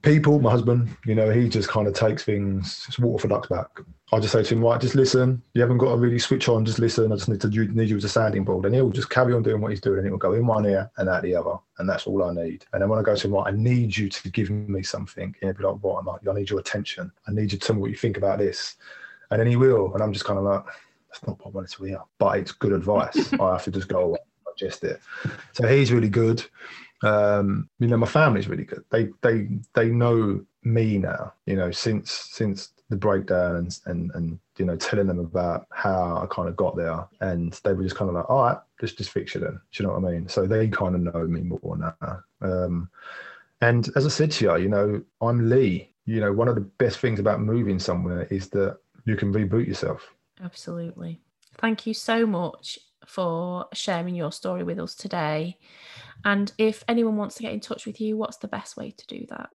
[0.03, 3.49] People, my husband, you know, he just kind of takes things, it's water for ducks
[3.49, 3.69] back.
[4.13, 5.43] I just say to him, right, just listen.
[5.55, 7.11] You haven't got to really switch on, just listen.
[7.11, 8.67] I just need to need you as a sounding board.
[8.67, 10.67] And he'll just carry on doing what he's doing and it will go in one
[10.67, 11.57] ear and out the other.
[11.79, 12.67] And that's all I need.
[12.73, 15.35] And then when I go to him, right, I need you to give me something.
[15.41, 16.01] He'll be like, what?
[16.01, 17.11] I'm like, I need your attention.
[17.27, 18.77] I need you to tell me what you think about this
[19.35, 20.65] and then he will, and I'm just kind of like,
[21.09, 23.33] that's not what I wanted to hear, but it's good advice.
[23.41, 25.01] I have to just go away, digest it.
[25.55, 26.45] So he's really good.
[27.03, 28.85] Um, you know, my family's really good.
[28.91, 31.33] They they they know me now.
[31.47, 36.23] You know, since since the breakdown and and and you know telling them about how
[36.23, 38.97] I kind of got there, and they were just kind of like, all right, just
[38.99, 39.61] just fix it then.
[39.73, 40.29] Do you know what I mean?
[40.29, 42.23] So they kind of know me more now.
[42.41, 42.89] Um,
[43.61, 45.91] and as I said to you, you know, I'm Lee.
[46.07, 49.67] You know, one of the best things about moving somewhere is that you can reboot
[49.67, 50.15] yourself.
[50.43, 51.21] Absolutely.
[51.59, 55.59] Thank you so much for sharing your story with us today.
[56.25, 59.07] And if anyone wants to get in touch with you, what's the best way to
[59.07, 59.51] do that?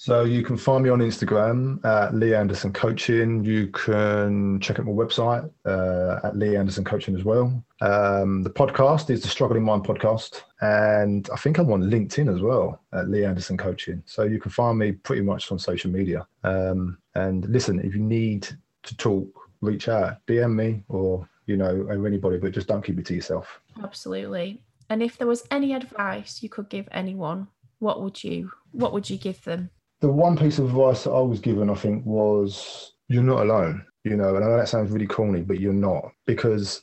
[0.00, 3.44] So you can find me on Instagram at Lee Anderson Coaching.
[3.44, 7.62] You can check out my website uh, at Lee Anderson Coaching as well.
[7.82, 12.40] Um, the podcast is the Struggling Mind podcast, and I think I'm on LinkedIn as
[12.40, 14.02] well at Lee Anderson Coaching.
[14.06, 16.26] So you can find me pretty much on social media.
[16.44, 18.48] Um, and listen, if you need
[18.82, 19.28] to talk,
[19.60, 23.14] reach out, DM me, or you know, or anybody, but just don't keep it to
[23.14, 23.60] yourself.
[23.82, 24.62] Absolutely.
[24.88, 27.48] And if there was any advice you could give anyone,
[27.78, 29.70] what would you what would you give them?
[30.00, 33.84] the one piece of advice that I was given, I think, was you're not alone.
[34.04, 36.82] You know, and I know that sounds really corny, but you're not because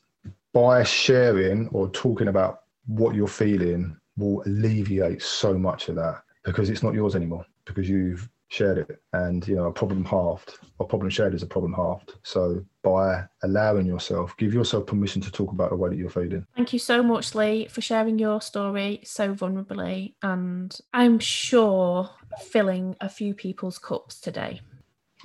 [0.54, 6.70] by sharing or talking about what you're feeling will alleviate so much of that because
[6.70, 9.02] it's not yours anymore because you've shared it.
[9.14, 12.14] And you know a problem halved a problem shared is a problem halved.
[12.24, 16.46] So by allowing yourself give yourself permission to talk about the way that you're feeling.
[16.56, 20.14] Thank you so much lee for sharing your story so vulnerably.
[20.22, 22.10] And i'm sure
[22.42, 24.62] filling a few people's cups today.